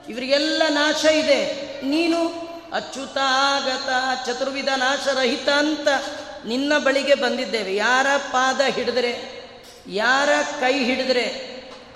ಇವರಿಗೆಲ್ಲ 0.09 0.61
ನಾಶ 0.69 1.05
ಇದೆ. 1.05 1.71
ನೀನು 1.81 2.40
ಅಚ್ಯುತಾಗತ 2.73 3.89
ಚತುರ್ವಿಧ 4.25 4.69
ನಾಶರಹಿತ 4.75 5.49
ಅಂತ 5.49 5.87
ನಿನ್ನ 6.45 6.77
ಬಳಿಗೆ 6.77 7.15
ಬಂದಿದ್ದೇವೆ. 7.15 7.75
ಯಾರ 7.75 8.07
ಪಾದ 8.17 8.61
ಹಿಡಿದ್ರೆ, 8.69 9.41
ಯಾರ 9.87 10.29
ಕೈ 10.59 10.83
ಹಿಡಿದ್ರೆ, 10.83 11.51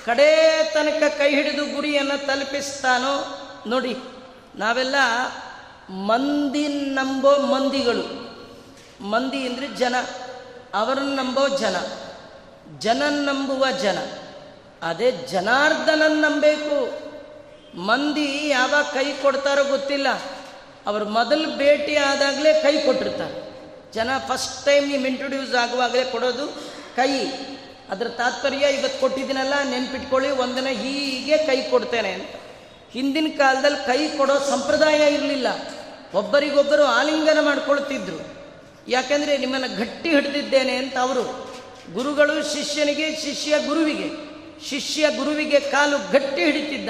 ಕಡೇ 0.05 0.71
ತನಕ 0.73 1.11
ಕೈ 1.17 1.29
ಹಿಡಿದು 1.29 1.75
ಗುರಿಯನ್ನು 1.75 2.27
ತಲುಪಿಸ್ತಾನೋ 2.27 3.41
ನೋಡಿ, 3.67 3.95
ನಾವೆಲ್ಲ 4.55 4.95
ಮಂದಿ 5.89 6.67
ನಂಬೋ 6.67 7.37
ಮಂದಿಗಳು. 7.37 8.25
ಮಂದಿ 9.03 9.47
ಅಂದರೆ 9.47 9.67
ಜನ. 9.67 9.95
ಅವರನ್ನು 10.73 11.15
ನಂಬೋ 11.15 11.47
ಜನ. 11.47 11.75
ಜನ 12.79 13.03
ನಂಬುವ 13.09 13.71
ಜನ. 13.71 13.97
ಅದೇ 14.81 15.11
ಜನಾರ್ದನನ್ನು 15.11 16.21
ನಂಬಬೇಕು 16.21 17.05
ಮಂದಿ 17.79 18.47
ಯಾವಾಗ 18.47 18.85
ಕೈ 18.85 19.11
ಕೊಡ್ತಾರೋ 19.11 19.63
ಗೊತ್ತಿಲ್ಲ. 19.63 20.07
ಅವರು 20.85 21.05
ಮೊದಲು 21.05 21.57
ಭೇಟಿ 21.57 21.95
ಆದಾಗಲೇ 21.95 22.53
ಕೈ 22.53 22.77
ಕೊಟ್ಟಿರ್ತಾರೆ. 22.77 23.45
ಜನ 23.93 24.09
ಫಸ್ಟ್ 24.27 24.65
ಟೈಮ್ 24.65 24.87
ನೀವು 24.87 25.05
ಇಂಟ್ರೊಡ್ಯೂಸ್ 25.05 25.55
ಆಗುವಾಗಲೇ 25.55 26.03
ಕೊಡೋದು 26.03 26.47
ಕೈ. 26.95 27.11
ಅದರ 27.89 28.07
ತಾತ್ಪರ್ಯ 28.07 28.65
ಇವತ್ತು 28.67 28.99
ಕೊಟ್ಟಿದ್ದೀನಲ್ಲ, 28.99 29.53
ನೆನ್ಪಿಟ್ಕೊಳ್ಳಿ, 29.69 30.31
ಒಂದಿನ 30.31 30.67
ಹೀಗೆ 30.67 31.37
ಕೈ 31.37 31.61
ಕೊಡ್ತೇನೆ 31.61 32.11
ಅಂತ. 32.11 32.29
ಹಿಂದಿನ 32.91 33.27
ಕಾಲದಲ್ಲಿ 33.37 33.85
ಕೈ 33.85 34.17
ಕೊಡೋ 34.17 34.39
ಸಂಪ್ರದಾಯ 34.39 35.13
ಇರಲಿಲ್ಲ. 35.13 35.47
ಒಬ್ಬರಿಗೊಬ್ಬರು 36.13 36.83
ಆಲಿಂಗನ 36.83 37.37
ಮಾಡ್ಕೊಳ್ತಿದ್ರು. 37.41 38.35
ಯಾಕೆಂದರೆ 38.87 39.37
ನಿಮ್ಮನ್ನು 39.37 39.79
ಗಟ್ಟಿ 39.79 40.09
ಹಿಡಿದಿದ್ದೇನೆ 40.09 40.75
ಅಂತ 40.75 40.97
ಅವರು. 40.97 41.55
ಗುರುಗಳು 41.93 42.53
ಶಿಷ್ಯನಿಗೆ, 42.53 43.15
ಶಿಷ್ಯ 43.15 43.59
ಗುರುವಿಗೆ. 43.59 44.09
ಶಿಷ್ಯ 44.69 45.09
ಗುರುವಿಗೆ 45.17 45.59
ಕಾಲು 45.59 46.11
ಗಟ್ಟಿ 46.11 46.43
ಹಿಡಿತಿದ್ದ. 46.43 46.89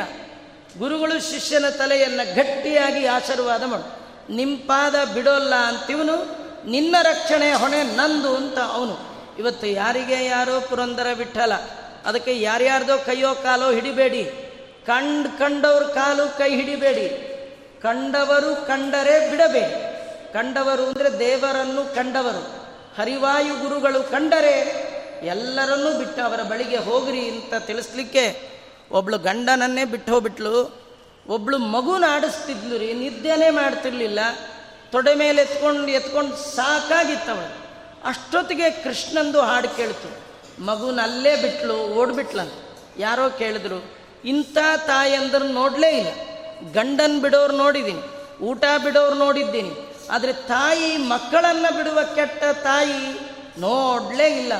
ಗುರುಗಳು 0.79 1.31
ಶಿಷ್ಯನ 1.31 1.69
ತಲೆಯನ್ನು 1.69 2.35
ಗಟ್ಟಿಯಾಗಿ 2.35 3.05
ಆಶೀರ್ವಾದ 3.05 3.63
ಮಾಡು. 3.63 4.05
ನಿಮ್ಮ 4.33 4.57
ಪಾದ 4.57 4.95
ಬಿಡೋಲ್ಲ 5.13 5.55
ಅಂತಿವನು, 5.55 6.45
ನಿನ್ನ 6.69 6.95
ರಕ್ಷಣೆ 7.01 7.53
ಹೊಣೆ 7.53 7.83
ನಂದು 7.83 8.35
ಅಂತ 8.35 8.57
ಅವನು. 8.57 8.97
ಇವತ್ತು 9.39 9.67
ಯಾರಿಗೆ 9.67 10.25
ಯಾರೋ 10.25 10.61
ಪುರಂದರ 10.61 11.13
ಬಿಟ್ಟಲ್ಲ 11.13 11.53
ಅದಕ್ಕೆ 12.05 12.41
ಯಾರ್ಯಾರ್ದೋ 12.41 12.97
ಕೈಯೋ 12.97 13.35
ಕಾಲೋ 13.35 13.71
ಹಿಡಿಬೇಡಿ. 13.71 14.23
ಕಂಡ್ 14.85 15.27
ಕಂಡವ್ರ 15.27 15.83
ಕಾಲು 15.83 16.37
ಕೈ 16.37 16.55
ಹಿಡಿಬೇಡಿ. 16.55 17.31
ಕಂಡವರು 17.81 18.67
ಕಂಡರೆ 18.67 19.31
ಬಿಡಬೇಡಿ. 19.31 19.95
ಕಂಡವರು 20.33 20.85
ಅಂದರೆ 20.85 21.19
ದೇವರನ್ನು 21.19 21.95
ಕಂಡವರು. 21.95 22.65
ಹರಿವಾಯು 23.01 23.67
ಗುರುಗಳು 23.67 24.11
ಕಂಡರೆ 24.11 24.85
ಎಲ್ಲರನ್ನೂ 25.23 25.97
ಬಿಟ್ಟು 25.97 26.21
ಅವರ 26.21 26.41
ಬಳಿಗೆ 26.41 26.77
ಹೋಗ್ರಿ 26.77 27.29
ಅಂತ 27.29 27.53
ತಿಳಿಸ್ಲಿಕ್ಕೆ 27.65 28.54
ಒಬ್ಳು 28.95 29.17
ಗಂಡನನ್ನೇ 29.17 29.83
ಬಿಟ್ಟು 29.85 30.11
ಹೋಗ್ಬಿಟ್ಲು. 30.13 30.85
ಒಬ್ಳು 31.27 31.57
ಮಗುನ 31.57 32.03
ಆಡಿಸ್ತಿದ್ಲು 32.07 32.77
ರೀ, 32.77 32.93
ನಿದ್ದೆನೇ 32.93 33.49
ಮಾಡ್ತಿರ್ಲಿಲ್ಲ. 33.49 34.19
ತೊಡೆ 34.91 35.15
ಮೇಲೆ 35.15 35.41
ಎತ್ಕೊಂಡು 35.41 35.87
ಎತ್ಕೊಂಡು 35.87 36.35
ಸಾಕಾಗಿತ್ತವಳು. 36.35 37.65
ಅಷ್ಟೊತ್ತಿಗೆ 38.05 38.69
ಕೃಷ್ಣಂದು 38.69 39.41
ಹಾಡು 39.41 39.69
ಕೇಳ್ತು. 39.77 40.09
ಮಗುನ 40.63 40.99
ಅಲ್ಲೇ 41.03 41.35
ಬಿಟ್ಲು, 41.35 41.73
ಓಡ್ಬಿಟ್ಲಂತ. 41.73 42.53
ಯಾರೋ 42.97 43.29
ಕೇಳಿದ್ರು, 43.29 43.79
ಇಂಥ 44.25 44.57
ತಾಯಂದ್ರೆ 44.87 45.47
ನೋಡಲೇ 45.53 45.89
ಇಲ್ಲ. 45.89 46.11
ಗಂಡನ್ 46.73 47.21
ಬಿಡೋರು 47.21 47.57
ನೋಡಿದ್ದೀನಿ, 47.57 48.01
ಊಟ 48.43 48.63
ಬಿಡೋರು 48.83 49.15
ನೋಡಿದ್ದೀನಿ. 49.15 49.71
ಆದರೆ 50.11 50.33
ತಾಯಿ 50.33 50.97
ಮಕ್ಕಳನ್ನು 50.97 51.77
ಬಿಡುವ 51.77 51.99
ಕೆಟ್ಟ 52.15 52.43
ತಾಯಿ 52.43 53.19
ನೋಡಲೇ 53.59 54.27
ಇಲ್ಲ. 54.37 54.53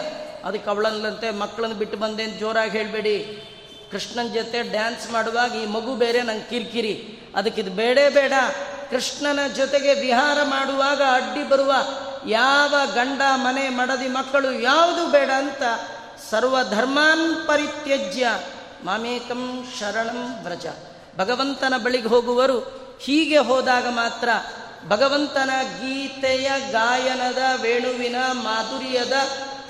ಅದಕ್ಕೆ 0.44 0.70
ಅವಳಂದಂತೆ 0.70 1.32
ಮಕ್ಕಳನ್ನು 1.32 1.76
ಬಿಟ್ಟು 1.76 1.98
ಬಂದೇನು 1.98 2.40
ಜೋರಾಗಿ 2.40 2.78
ಹೇಳಬೇಡಿ. 2.78 3.18
ಕೃಷ್ಣನ 3.96 4.34
ಜೊತೆ 4.34 4.62
ಡ್ಯಾನ್ಸ್ 4.62 5.12
ಮಾಡುವಾಗ 5.12 5.56
ಈ 5.56 5.66
ಮಗು 5.66 5.96
ಬೇರೆ, 5.96 6.22
ನಂಗೆ 6.22 6.50
ಕಿರಿಕಿರಿ. 6.50 7.20
ಅದಕ್ಕೆ 7.36 7.62
ಇದು 7.62 7.72
ಬೇಡೇ 7.72 8.10
ಬೇಡ. 8.10 8.34
ಕೃಷ್ಣನ 8.90 9.48
ಜೊತೆಗೆ 9.48 9.94
ವಿಹಾರ 9.94 10.38
ಮಾಡುವಾಗ 10.44 11.02
ಅಡ್ಡಿ 11.12 11.50
ಬರುವ 11.50 11.74
ಯಾವ 12.28 12.76
ಗಂಡ, 12.96 13.22
ಮನೆ, 13.36 13.70
ಮಡದಿ 13.70 14.08
ಮಕ್ಕಳು 14.08 14.62
ಯಾವುದು 14.62 15.12
ಬೇಡ 15.12 15.30
ಅಂತ 15.38 15.62
ಸರ್ವಧರ್ಮಾನ್ 16.30 17.48
ಪರಿತ್ಯಜ್ಯ. 17.48 18.28
ಮಾಮೇಕಂ 18.84 19.68
ಶರಣಂ 19.80 20.44
ವ್ರಜ. 20.44 20.66
ಭಗವಂತನ 21.18 21.74
ಬಳಿಗೆ 21.84 22.08
ಹೋಗುವರು. 22.08 22.60
ಹೀಗೆ 23.02 23.38
ಹೋದಾಗ 23.38 23.88
ಮಾತ್ರ 23.88 24.30
ಭಗವಂತನ 24.88 25.50
ಗೀತೆಯ 25.64 26.52
ಗಾಯನದ, 26.72 27.62
ವೇಣುವಿನ, 27.62 28.16
ಮಾಧುರ್ಯದ 28.32 29.14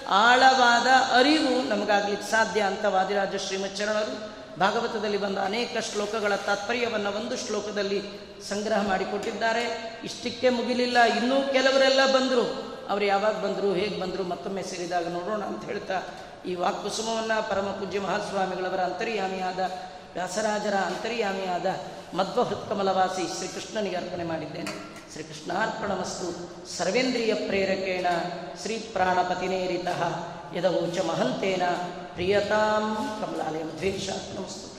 ಆಳವಾದ 0.10 1.18
ಅರಿವು 1.20 1.70
ನಮಗಾಗ್ಲಿಕ್ಕೆ 1.70 2.32
ಸಾಧ್ಯ 2.32 2.62
ಅಂತ 2.62 2.86
ವಾದಿರಾಜ 2.86 3.36
ಶ್ರೀಮಚ್ಚರಣರು 3.36 4.36
ಭಾಗವತದಲ್ಲಿ 4.60 5.18
ಬಂದ 5.18 5.38
ಅನೇಕ 5.38 5.78
ಶ್ಲೋಕಗಳ 5.78 6.36
ತಾತ್ಪರ್ಯವನ್ನು 6.36 7.12
ಒಂದು 7.12 7.38
ಶ್ಲೋಕದಲ್ಲಿ 7.38 8.02
ಸಂಗ್ರಹ 8.50 8.88
ಮಾಡಿಕೊಟ್ಟಿದ್ದಾರೆ. 8.88 9.94
ಇಷ್ಟಕ್ಕೆ 10.04 10.50
ಮುಗಿಲಿಲ್ಲ. 10.50 11.04
ಇನ್ನೂ 11.04 11.36
ಕೆಲವರೆಲ್ಲ 11.52 12.06
ಬಂದರು. 12.14 12.76
ಅವರು 12.90 13.06
ಯಾವಾಗ 13.06 13.40
ಬಂದರು, 13.40 13.74
ಹೇಗೆ 13.74 14.00
ಬಂದರು, 14.00 14.24
ಮತ್ತೊಮ್ಮೆ 14.24 14.64
ಸೇರಿದಾಗ 14.64 15.08
ನೋಡೋಣ 15.08 15.44
ಅಂತ 15.44 15.66
ಹೇಳ್ತಾ 15.66 16.02
ಈ 16.48 16.56
ವಾಕ್ಕುಸುಮವನ್ನು 16.56 17.50
ಪರಮ 17.50 17.66
ಪೂಜ್ಯ 17.66 18.00
ಮಹಾಸ್ವಾಮಿಗಳವರ 18.00 18.80
ಅಂತರ್ಯಾಮಿಯಾದ, 18.80 19.60
ವ್ಯಾಸರಾಜರ 20.14 20.74
ಅಂತರ್ಯಾಮಿಯಾದ 20.74 21.66
ಮಧ್ವ 22.16 22.44
ಹೃತ್ಕಮಲವಾಸಿ 22.44 23.38
ಶ್ರೀಕೃಷ್ಣನಿಗೆ 23.38 23.96
ಅರ್ಪಣೆ 23.96 24.24
ಮಾಡಿದ್ದೇನೆ. 24.24 24.95
ಶ್ರೀಕೃಷ್ಣಾರ್ಪಣಮಸ್ತು 25.16 26.28
ಸರ್ವೇಂದ್ರಿಯ 26.78 27.34
ಪ್ರೇರಕೇಣ 27.34 28.06
ಶ್ರೀ 28.62 28.80
ಪ್ರಾಣಪತಿನೇರಿತ 28.80 29.88
ಯದವೋಚ 30.56 31.00
ಮಹಂತೇನ 31.00 31.62
ಪ್ರಿಯತಾಂ 32.14 32.96
ಕಮಲಾಲಯ 33.22 33.64
ದ್ವೇಷ 33.64 34.10
ನಮಸ್ತು. 34.10 34.40
ಕೃಷ್ಣ 34.40 34.75